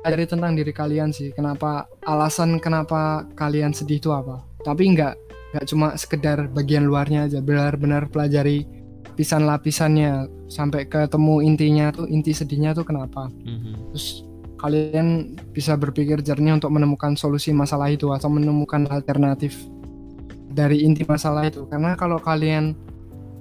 dari 0.00 0.24
tentang 0.24 0.56
diri 0.56 0.72
kalian 0.72 1.12
sih 1.12 1.30
kenapa 1.30 1.86
alasan 2.08 2.56
kenapa 2.58 3.28
kalian 3.36 3.76
sedih 3.76 4.00
itu 4.00 4.10
apa. 4.10 4.40
Tapi 4.64 4.96
nggak 4.96 5.14
nggak 5.52 5.66
cuma 5.68 5.92
sekedar 6.00 6.48
bagian 6.48 6.88
luarnya 6.88 7.28
aja 7.28 7.38
benar-benar 7.44 8.08
pelajari 8.08 8.79
lapisan-lapisannya 9.20 10.10
sampai 10.48 10.88
ketemu 10.88 11.44
intinya 11.44 11.92
tuh 11.92 12.08
inti 12.08 12.32
sedihnya 12.32 12.72
tuh 12.72 12.88
kenapa 12.88 13.28
Mhm. 13.28 13.92
terus 13.92 14.24
kalian 14.56 15.36
bisa 15.52 15.76
berpikir 15.76 16.24
jernih 16.24 16.56
untuk 16.56 16.72
menemukan 16.72 17.12
solusi 17.16 17.52
masalah 17.52 17.92
itu 17.92 18.08
atau 18.12 18.32
menemukan 18.32 18.88
alternatif 18.88 19.60
dari 20.48 20.84
inti 20.84 21.04
masalah 21.04 21.44
itu 21.46 21.68
karena 21.68 21.92
kalau 21.94 22.16
kalian 22.16 22.72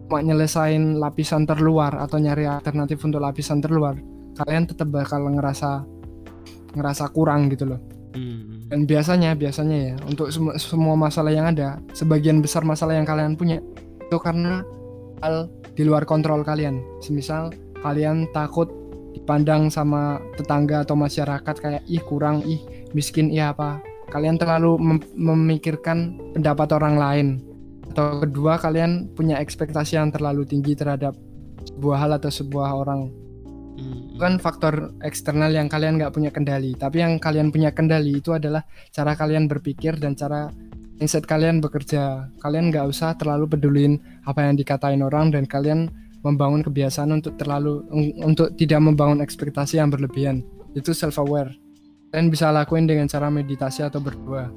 cuma 0.03 0.19
nyelesain 0.19 0.99
lapisan 0.99 1.47
terluar 1.47 1.95
atau 1.95 2.19
nyari 2.19 2.43
alternatif 2.43 2.99
untuk 2.99 3.23
lapisan 3.23 3.63
terluar 3.63 3.95
kalian 4.35 4.67
tetap 4.67 4.91
bakal 4.91 5.23
ngerasa 5.27 5.83
ngerasa 6.75 7.07
kurang 7.11 7.47
gitu 7.47 7.71
loh 7.71 7.79
Mhm. 8.11 8.67
dan 8.67 8.79
biasanya 8.83 9.31
biasanya 9.31 9.77
ya 9.77 9.95
untuk 10.03 10.27
sem- 10.27 10.55
semua 10.59 10.99
masalah 10.99 11.31
yang 11.31 11.47
ada 11.49 11.79
sebagian 11.95 12.43
besar 12.43 12.67
masalah 12.67 12.99
yang 12.99 13.07
kalian 13.07 13.39
punya 13.39 13.63
itu 14.01 14.17
karena 14.17 14.63
hal 15.19 15.51
di 15.79 15.87
luar 15.87 16.03
kontrol 16.03 16.43
kalian. 16.43 16.83
Semisal 16.99 17.55
kalian 17.79 18.27
takut 18.35 18.67
dipandang 19.15 19.71
sama 19.71 20.19
tetangga 20.35 20.83
atau 20.83 20.99
masyarakat 20.99 21.55
kayak 21.55 21.87
ih 21.87 22.03
kurang 22.03 22.43
ih 22.43 22.59
miskin 22.91 23.31
ih 23.31 23.47
apa. 23.47 23.79
Kalian 24.11 24.35
terlalu 24.35 24.75
mem- 24.75 25.07
memikirkan 25.15 26.19
pendapat 26.35 26.75
orang 26.75 26.95
lain. 26.99 27.27
Atau 27.95 28.19
kedua 28.27 28.59
kalian 28.59 29.07
punya 29.15 29.39
ekspektasi 29.39 29.95
yang 29.95 30.11
terlalu 30.11 30.43
tinggi 30.43 30.75
terhadap 30.75 31.15
sebuah 31.63 31.97
hal 32.03 32.11
atau 32.19 32.27
sebuah 32.27 32.69
orang. 32.75 33.07
Hmm, 33.79 34.19
bukan 34.19 34.33
faktor 34.43 34.91
eksternal 35.07 35.55
yang 35.55 35.71
kalian 35.71 35.95
nggak 35.95 36.11
punya 36.11 36.29
kendali. 36.35 36.75
Tapi 36.75 36.99
yang 36.99 37.15
kalian 37.23 37.55
punya 37.55 37.71
kendali 37.71 38.19
itu 38.19 38.35
adalah 38.35 38.67
cara 38.91 39.15
kalian 39.15 39.47
berpikir 39.47 39.95
dan 39.95 40.13
cara 40.19 40.51
mindset 40.99 41.25
kalian 41.25 41.63
bekerja. 41.63 42.27
Kalian 42.43 42.69
nggak 42.69 42.85
usah 42.91 43.15
terlalu 43.15 43.47
pedulin 43.47 43.97
apa 44.27 44.45
yang 44.45 44.59
dikatain 44.59 44.99
orang 44.99 45.31
dan 45.31 45.47
kalian 45.47 45.87
membangun 46.21 46.59
kebiasaan 46.61 47.15
untuk 47.15 47.39
terlalu 47.39 47.87
un- 47.89 48.35
untuk 48.35 48.51
tidak 48.59 48.83
membangun 48.83 49.23
ekspektasi 49.23 49.79
yang 49.79 49.87
berlebihan. 49.89 50.43
Itu 50.75 50.91
self 50.91 51.17
aware 51.17 51.55
kalian 52.09 52.33
bisa 52.33 52.49
lakuin 52.49 52.89
dengan 52.89 53.05
cara 53.05 53.29
meditasi 53.29 53.85
atau 53.85 54.01
berdoa. 54.01 54.49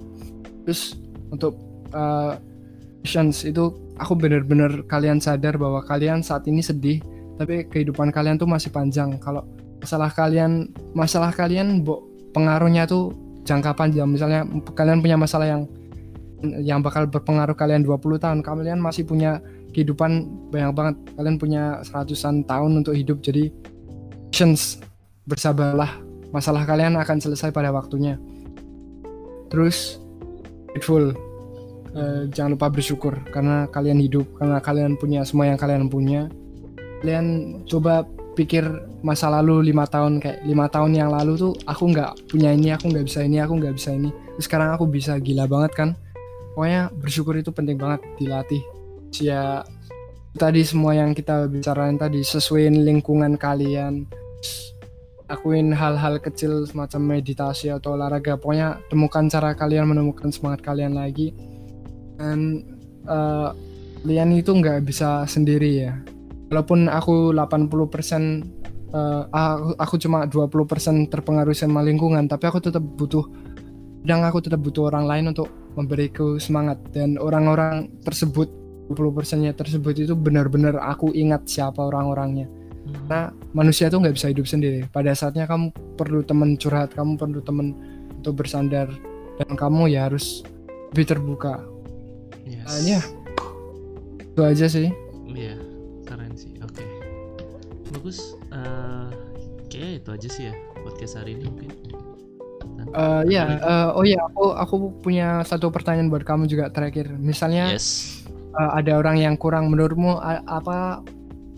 Terus 0.65 0.97
untuk 1.29 1.57
uh, 1.93 2.37
itu 3.05 3.65
aku 4.01 4.13
bener-bener 4.17 4.89
kalian 4.89 5.21
sadar 5.21 5.61
bahwa 5.61 5.85
kalian 5.85 6.25
saat 6.25 6.49
ini 6.49 6.65
sedih 6.65 7.05
tapi 7.37 7.67
kehidupan 7.69 8.09
kalian 8.09 8.41
tuh 8.41 8.49
masih 8.49 8.73
panjang. 8.73 9.21
Kalau 9.21 9.45
masalah 9.85 10.09
kalian 10.09 10.73
masalah 10.97 11.35
kalian 11.35 11.85
bo, 11.85 12.09
pengaruhnya 12.33 12.89
tuh 12.89 13.13
jangka 13.45 13.77
panjang. 13.77 14.09
Misalnya 14.09 14.49
kalian 14.73 15.05
punya 15.05 15.21
masalah 15.21 15.47
yang 15.49 15.69
yang 16.43 16.83
bakal 16.83 17.07
berpengaruh 17.07 17.55
kalian 17.55 17.87
20 17.87 18.19
tahun. 18.19 18.39
Kalian 18.43 18.83
masih 18.83 19.07
punya 19.07 19.39
kehidupan 19.73 20.27
banyak 20.51 20.73
banget. 20.75 20.97
Kalian 21.17 21.37
punya 21.39 21.63
seratusan 21.87 22.45
tahun 22.45 22.83
untuk 22.83 22.95
hidup. 22.99 23.23
Jadi 23.23 23.49
patience 24.33 24.83
bersabarlah. 25.29 26.03
Masalah 26.33 26.65
kalian 26.65 26.97
akan 26.97 27.19
selesai 27.21 27.53
pada 27.53 27.71
waktunya. 27.71 28.17
Terus 29.53 30.01
grateful. 30.73 31.13
Eh, 31.93 32.25
jangan 32.33 32.57
lupa 32.57 32.73
bersyukur 32.73 33.21
karena 33.29 33.69
kalian 33.69 34.01
hidup 34.01 34.25
karena 34.41 34.65
kalian 34.65 34.97
punya 34.97 35.29
semua 35.29 35.45
yang 35.53 35.61
kalian 35.61 35.93
punya. 35.93 36.33
Kalian 37.05 37.61
coba 37.69 38.09
pikir 38.33 38.65
masa 39.05 39.29
lalu 39.29 39.69
lima 39.69 39.85
tahun 39.85 40.17
kayak 40.17 40.41
lima 40.49 40.73
tahun 40.73 40.97
yang 40.97 41.13
lalu 41.13 41.37
tuh 41.37 41.53
aku 41.69 41.93
nggak 41.93 42.33
punya 42.33 42.57
ini 42.57 42.73
aku 42.73 42.89
nggak 42.89 43.05
bisa 43.05 43.21
ini 43.29 43.45
aku 43.45 43.61
nggak 43.61 43.77
bisa 43.77 43.93
ini. 43.93 44.09
Terus 44.09 44.45
sekarang 44.49 44.73
aku 44.73 44.89
bisa 44.89 45.21
gila 45.21 45.45
banget 45.45 45.73
kan 45.77 45.89
pokoknya 46.55 46.93
bersyukur 46.95 47.35
itu 47.37 47.51
penting 47.51 47.77
banget 47.81 48.01
dilatih. 48.21 48.63
Ya 49.21 49.65
tadi 50.37 50.65
semua 50.65 50.97
yang 50.97 51.13
kita 51.13 51.49
bicarain 51.49 52.01
tadi 52.01 52.25
sesuaiin 52.25 52.85
lingkungan 52.85 53.37
kalian 53.37 54.09
lakuin 55.33 55.73
hal-hal 55.73 56.21
kecil 56.21 56.69
semacam 56.69 57.17
meditasi 57.17 57.73
atau 57.73 57.97
olahraga. 57.97 58.37
Pokoknya 58.37 58.85
temukan 58.93 59.25
cara 59.33 59.57
kalian 59.57 59.89
menemukan 59.89 60.29
semangat 60.29 60.61
kalian 60.61 60.93
lagi. 60.93 61.33
Dan 62.21 62.61
eh, 63.09 63.49
kalian 64.05 64.31
itu 64.37 64.53
nggak 64.53 64.85
bisa 64.85 65.25
sendiri 65.25 65.89
ya. 65.89 65.97
Walaupun 66.53 66.93
aku 66.93 67.33
80% 67.33 68.45
eh, 68.93 69.23
aku, 69.33 69.73
aku 69.81 69.95
cuma 69.97 70.29
20% 70.29 71.09
terpengaruh 71.09 71.57
sama 71.57 71.81
lingkungan 71.81 72.29
tapi 72.29 72.45
aku 72.53 72.61
tetap 72.61 72.85
butuh 72.85 73.25
dan 74.05 74.21
aku 74.21 74.45
tetap 74.45 74.61
butuh 74.61 74.93
orang 74.93 75.09
lain 75.09 75.25
untuk 75.33 75.62
memberiku 75.75 76.37
semangat 76.37 76.79
dan 76.93 77.17
orang-orang 77.17 77.89
tersebut 78.05 78.49
20% 78.93 79.45
nya 79.45 79.53
tersebut 79.57 79.95
itu 80.05 80.13
benar-benar 80.13 80.77
aku 80.77 81.15
ingat 81.17 81.49
siapa 81.49 81.81
orang-orangnya 81.81 82.45
hmm. 82.47 83.09
karena 83.09 83.21
manusia 83.57 83.89
tuh 83.89 84.05
nggak 84.05 84.17
bisa 84.17 84.29
hidup 84.29 84.45
sendiri 84.45 84.85
pada 84.93 85.17
saatnya 85.17 85.49
kamu 85.49 85.73
perlu 85.97 86.21
teman 86.21 86.61
curhat 86.61 86.93
kamu 86.93 87.17
perlu 87.17 87.41
teman 87.41 87.73
untuk 88.21 88.45
bersandar 88.45 88.93
dan 89.41 89.57
kamu 89.57 89.97
ya 89.97 90.09
harus 90.11 90.45
lebih 90.93 91.17
terbuka 91.17 91.65
Yes. 92.43 92.67
Nah, 92.67 92.81
ya 92.83 93.01
itu 94.19 94.41
aja 94.43 94.67
sih 94.67 94.91
Iya, 95.33 95.57
keren 96.05 96.37
sih. 96.37 96.53
Oke. 96.61 96.85
Bagus. 97.89 98.37
eh 98.53 99.09
kayaknya 99.73 99.93
itu 99.97 100.09
aja 100.13 100.29
sih 100.29 100.45
ya 100.53 100.55
podcast 100.85 101.17
hari 101.17 101.41
ini 101.41 101.49
mungkin. 101.49 101.71
Eh, 102.93 103.23
ya 103.33 103.45
Boleh. 103.49 103.59
eh, 103.65 103.89
oh 103.97 104.05
ya 104.05 104.21
aku 104.23 104.45
aku 104.53 104.75
punya 105.01 105.41
satu 105.43 105.73
pertanyaan 105.73 106.13
buat 106.13 106.23
kamu 106.23 106.45
juga 106.45 106.69
terakhir 106.69 107.09
misalnya 107.17 107.73
Yes. 107.73 108.21
eh, 108.53 108.71
ada 108.77 109.01
orang 109.01 109.17
yang 109.17 109.35
kurang 109.35 109.73
menurutmu 109.73 110.21
a- 110.21 110.45
apa 110.45 111.01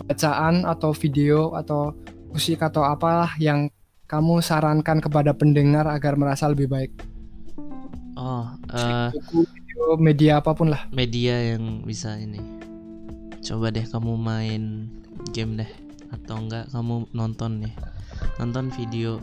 bacaan 0.07 0.63
atau 0.63 0.95
video 0.95 1.51
atau 1.53 1.91
musik 2.31 2.63
atau 2.63 2.87
apalah 2.87 3.35
yang 3.37 3.67
kamu 4.07 4.39
sarankan 4.39 5.03
kepada 5.03 5.35
pendengar 5.35 5.91
agar 5.91 6.15
merasa 6.15 6.47
lebih 6.47 6.71
baik 6.71 6.93
Oh, 8.15 8.47
buku 9.11 9.43
video 9.43 9.99
media 9.99 10.33
apa 10.39 10.55
pun 10.55 10.71
lah 10.71 10.87
media 10.91 11.35
yang 11.35 11.83
bisa 11.83 12.15
ini. 12.15 12.39
Coba 13.43 13.69
deh 13.69 13.83
kamu 13.83 14.15
main 14.15 14.87
game 15.35 15.59
deh 15.59 15.71
atau 16.09 16.39
enggak 16.39 16.71
kamu 16.71 17.11
nonton 17.11 17.67
nih. 17.67 17.75
Nonton 18.39 18.71
video 18.71 19.19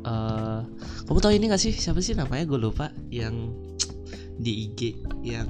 eh 0.00 0.60
kamu 1.04 1.18
tahu 1.20 1.32
ini 1.34 1.50
gak 1.50 1.60
sih 1.60 1.72
siapa 1.74 2.00
sih 2.00 2.16
namanya 2.16 2.48
gue 2.48 2.60
lupa 2.60 2.88
yang 3.12 3.52
di 4.44 4.68
IG 4.70 4.80
yang 5.20 5.48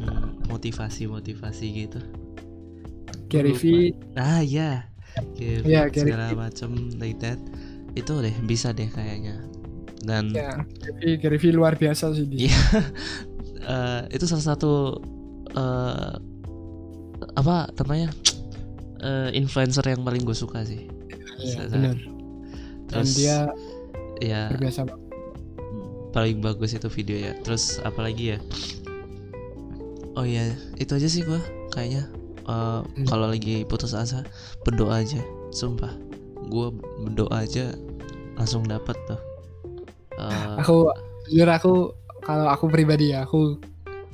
motivasi-motivasi 0.51 1.67
gitu. 1.71 2.01
Gary. 3.31 3.55
V 3.55 3.95
Ah 4.19 4.43
ya. 4.43 4.91
Gary 5.39 5.63
Iya, 5.63 5.87
Gary 5.87 6.11
segala 6.11 6.35
macam 6.35 6.71
like 6.99 7.23
that. 7.23 7.39
Itu 7.95 8.19
deh 8.19 8.35
bisa 8.43 8.75
deh 8.75 8.91
kayaknya. 8.91 9.47
Dan 10.03 10.35
ya 10.35 10.59
Gary 10.83 10.99
V, 10.99 11.03
Gary 11.23 11.39
V 11.39 11.45
luar 11.55 11.79
biasa 11.79 12.11
sih 12.15 12.27
dia 12.27 12.51
Iya. 12.51 12.61
Eh, 13.61 14.17
itu 14.17 14.25
salah 14.25 14.57
satu 14.57 14.99
eh 15.53 16.15
apa 17.37 17.69
namanya? 17.85 18.09
Eh, 18.99 19.31
influencer 19.37 19.85
yang 19.85 20.01
paling 20.03 20.25
gue 20.25 20.35
suka 20.35 20.65
sih. 20.65 20.89
Iya, 21.39 21.69
Sa- 21.69 21.71
benar 21.71 21.95
dan 22.91 23.07
Terus 23.07 23.15
dia 23.15 23.37
ya 24.21 24.49
luar 24.49 24.61
biasa 24.61 24.81
banget. 24.85 25.03
paling 26.11 26.39
bagus 26.39 26.71
itu 26.73 26.89
video 26.89 27.17
ya. 27.19 27.33
Terus 27.41 27.79
apalagi 27.81 28.35
ya? 28.35 28.39
Oh 30.13 30.25
iya, 30.25 30.51
itu 30.77 30.91
aja 30.91 31.07
sih 31.07 31.23
gua 31.23 31.39
kayaknya. 31.71 32.05
Eh, 32.43 32.81
Hmm. 32.83 33.07
Kalau 33.07 33.27
lagi 33.27 33.63
putus 33.63 33.93
asa, 33.93 34.27
berdoa 34.61 35.01
aja. 35.01 35.23
Sumpah, 35.51 35.91
gua 36.45 36.75
berdoa 37.01 37.41
aja 37.41 37.71
langsung 38.35 38.65
dapat 38.65 38.99
tuh. 39.07 39.21
Eh, 40.13 40.55
aku 40.59 40.91
jujur 41.27 41.47
aku 41.47 41.73
kalau 42.21 42.47
aku 42.47 42.67
pribadi 42.67 43.15
ya 43.15 43.23
aku 43.23 43.57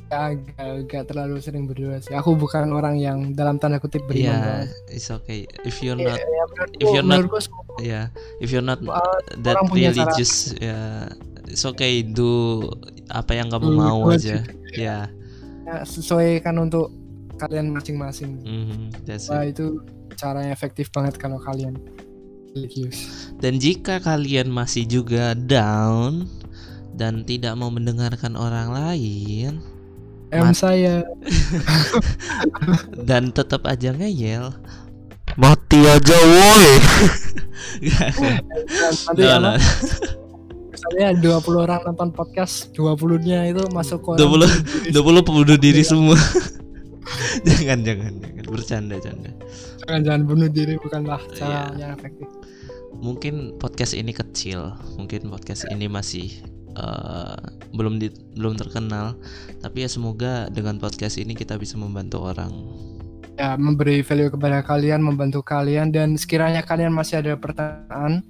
gak, 0.06 0.38
gak, 0.52 0.68
gak 0.86 1.04
terlalu 1.06 1.40
sering 1.40 1.66
berdoa 1.66 1.98
sih 1.98 2.14
aku 2.14 2.36
bukan 2.36 2.70
orang 2.70 2.94
yang 2.94 3.32
dalam 3.32 3.56
tanda 3.56 3.80
kutip 3.80 4.04
beriman 4.04 4.22
Iya, 4.22 4.38
banget. 4.38 4.68
it's 4.88 5.08
okay. 5.08 5.48
If 5.64 5.80
you're 5.80 5.96
Ya, 5.96 6.06
not, 6.06 6.20
ya, 6.20 6.26
menurutku- 6.46 6.78
if 6.78 6.86
you're 6.86 7.02
not- 7.02 7.18
yeah, 7.78 8.08
if 8.40 8.50
you're 8.52 8.64
not 8.64 8.80
uh, 8.82 9.20
that 9.44 9.60
religious, 9.70 10.52
ya, 10.58 11.08
it's 11.48 11.64
okay. 11.64 12.02
Do 12.02 12.62
apa 13.10 13.36
yang 13.38 13.48
kamu 13.52 13.68
Hmm, 13.68 13.76
mau 13.76 14.00
gua 14.02 14.16
aja. 14.16 14.44
Ya, 14.76 15.08
ya, 15.66 15.82
sesuaikan 15.84 16.56
untuk 16.62 16.92
kalian 17.36 17.68
masing-masing 17.72 18.32
mhm, 18.44 18.92
that's 19.04 19.28
Wah 19.28 19.42
it. 19.42 19.46
itu 19.46 19.80
cara 20.16 20.44
yang 20.46 20.54
efektif 20.54 20.88
banget 20.94 21.14
kalau 21.20 21.38
kalian 21.42 21.76
religius 22.56 23.30
Dan 23.36 23.60
jika 23.60 24.00
kalian 24.00 24.48
masih 24.52 24.84
juga 24.88 25.32
down 25.36 26.28
dan 26.96 27.24
tidak 27.28 27.52
mau 27.60 27.68
mendengarkan 27.68 28.34
orang 28.36 28.72
lain 28.72 29.60
em 30.32 30.48
Mat- 30.48 30.56
saya 30.56 31.04
dan 33.08 33.30
tetap 33.32 33.62
aja 33.68 33.92
ngeyel, 33.94 34.52
mati 35.36 35.78
aja 35.84 36.16
woi. 36.16 36.70
Gak, 37.76 38.08
gak. 38.16 38.40
nanti 39.04 39.20
No, 39.20 39.36
apa, 39.36 39.52
no. 39.52 39.60
misalnya 40.72 41.08
20 41.20 41.64
orang 41.68 41.80
nonton 41.84 42.08
podcast 42.08 42.72
20 42.72 43.20
nya 43.20 43.44
itu 43.44 43.60
masuk 43.68 44.00
ke 44.00 44.10
20 44.16 44.96
20 44.96 45.26
pembunuh 45.26 45.58
diri 45.60 45.84
semua. 45.84 46.16
jangan 47.46 47.84
jangan 47.84 48.12
jangan 48.16 48.44
bercanda 48.48 48.96
canda. 48.96 49.30
jangan 49.84 50.00
jangan 50.02 50.22
bunuh 50.24 50.48
diri 50.48 50.74
bukanlah 50.80 51.20
cara 51.36 51.68
Iya. 51.70 51.84
yang 51.84 51.90
efektif 51.94 52.28
Mungkin 52.96 53.60
podcast 53.60 53.92
ini 53.92 54.10
kecil, 54.10 54.72
mungkin 54.96 55.28
podcast 55.28 55.68
ini 55.68 55.84
masih 55.84 56.32
eh, 56.72 57.36
belum 57.76 58.00
di, 58.00 58.08
belum 58.32 58.56
terkenal, 58.56 59.20
tapi 59.60 59.84
ya 59.84 59.88
semoga 59.92 60.48
dengan 60.48 60.80
podcast 60.80 61.20
ini 61.20 61.36
kita 61.36 61.60
bisa 61.60 61.76
membantu 61.76 62.24
orang. 62.24 62.48
Ya 63.36 63.54
memberi 63.60 64.00
value 64.00 64.32
kepada 64.32 64.64
kalian, 64.64 65.04
membantu 65.04 65.44
kalian 65.44 65.92
dan 65.92 66.16
sekiranya 66.16 66.64
kalian 66.64 66.92
masih 66.92 67.20
ada 67.20 67.36
pertanyaan 67.36 68.24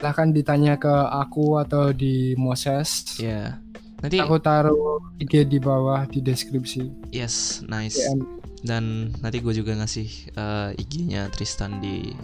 silahkan 0.00 0.32
ditanya 0.32 0.74
ke 0.80 0.94
aku 1.12 1.60
atau 1.60 1.92
di 1.92 2.32
Moses. 2.40 3.20
Ya. 3.20 3.60
Nanti 4.00 4.16
Aku 4.16 4.40
taruh 4.40 4.96
IG 5.20 5.44
di 5.44 5.60
bawah 5.60 6.08
di 6.08 6.24
deskripsi. 6.24 7.12
yes, 7.12 7.60
nice. 7.68 8.00
DM. 8.00 8.24
Dan 8.64 9.12
nanti 9.20 9.44
gue 9.44 9.52
juga 9.52 9.76
ngasih 9.76 10.08
eh, 10.36 10.80
IG-nya 10.80 11.28
Tristan 11.28 11.84
di 11.84 12.16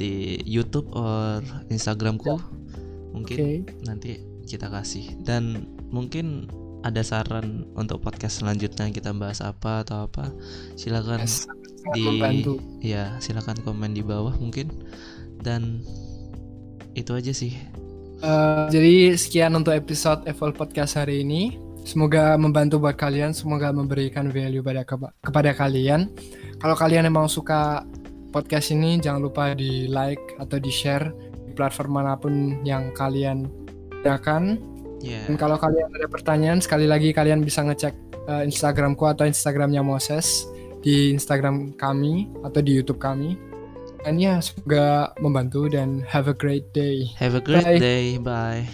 di 0.00 0.40
YouTube 0.48 0.88
or 0.96 1.44
Instagramku. 1.68 2.40
Mungkin 3.12 3.36
Oke. 3.36 3.68
nanti 3.84 4.24
kita 4.48 4.72
kasih 4.72 5.20
dan 5.20 5.68
mungkin 5.92 6.48
ada 6.80 7.00
saran 7.00 7.68
untuk 7.74 8.00
podcast 8.00 8.40
selanjutnya 8.40 8.88
kita 8.88 9.12
bahas 9.12 9.40
apa 9.40 9.82
atau 9.82 10.06
apa 10.06 10.32
silakan 10.74 11.20
Yes, 11.20 11.44
di 11.92 12.04
membantu. 12.04 12.60
ya 12.78 13.16
silakan 13.18 13.56
komen 13.58 13.92
di 13.92 14.00
bawah 14.00 14.32
mungkin 14.34 14.68
dan 15.38 15.80
itu 16.92 17.12
aja 17.12 17.30
sih 17.30 17.54
Eh, 18.20 18.64
jadi 18.68 19.16
sekian 19.16 19.56
untuk 19.56 19.72
episode 19.72 20.28
Evolve 20.28 20.52
Podcast 20.54 20.92
hari 20.92 21.24
ini. 21.24 21.56
Semoga 21.88 22.36
membantu 22.36 22.76
buat 22.76 22.92
kalian, 22.92 23.32
semoga 23.32 23.72
memberikan 23.72 24.28
value 24.28 24.60
pada 24.60 24.84
keba- 24.84 25.16
kepada 25.24 25.56
kalian. 25.56 26.12
Kalau 26.60 26.76
kalian 26.76 27.08
emang 27.08 27.32
suka 27.32 27.80
podcast 28.28 28.76
ini, 28.76 29.00
jangan 29.00 29.24
lupa 29.24 29.56
di 29.56 29.88
like 29.88 30.20
atau 30.36 30.60
di 30.60 30.68
share 30.68 31.08
di 31.48 31.56
platform 31.56 31.96
mana 31.96 32.12
pun 32.12 32.60
yang 32.60 32.92
kalian 32.92 33.48
gunakan. 34.04 34.60
Yeah. 35.00 35.24
Dan 35.26 35.40
kalau 35.40 35.56
kalian 35.56 35.88
ada 35.96 36.06
pertanyaan, 36.06 36.60
sekali 36.60 36.84
lagi 36.84 37.12
kalian 37.16 37.40
bisa 37.40 37.64
ngecek 37.64 37.94
uh, 38.28 38.44
Instagramku 38.44 39.04
atau 39.08 39.24
Instagramnya 39.24 39.80
Moses 39.80 40.44
di 40.80 41.12
Instagram 41.12 41.76
kami 41.76 42.28
atau 42.44 42.60
di 42.60 42.76
YouTube 42.76 43.00
kami. 43.00 43.36
Dan 44.00 44.16
ya, 44.16 44.40
semoga 44.40 45.12
membantu 45.20 45.68
dan 45.68 46.00
have 46.08 46.28
a 46.28 46.36
great 46.36 46.72
day. 46.72 47.04
Have 47.20 47.36
a 47.36 47.42
great 47.44 47.64
Bye. 47.64 47.80
day. 47.80 48.16
Bye. 48.16 48.64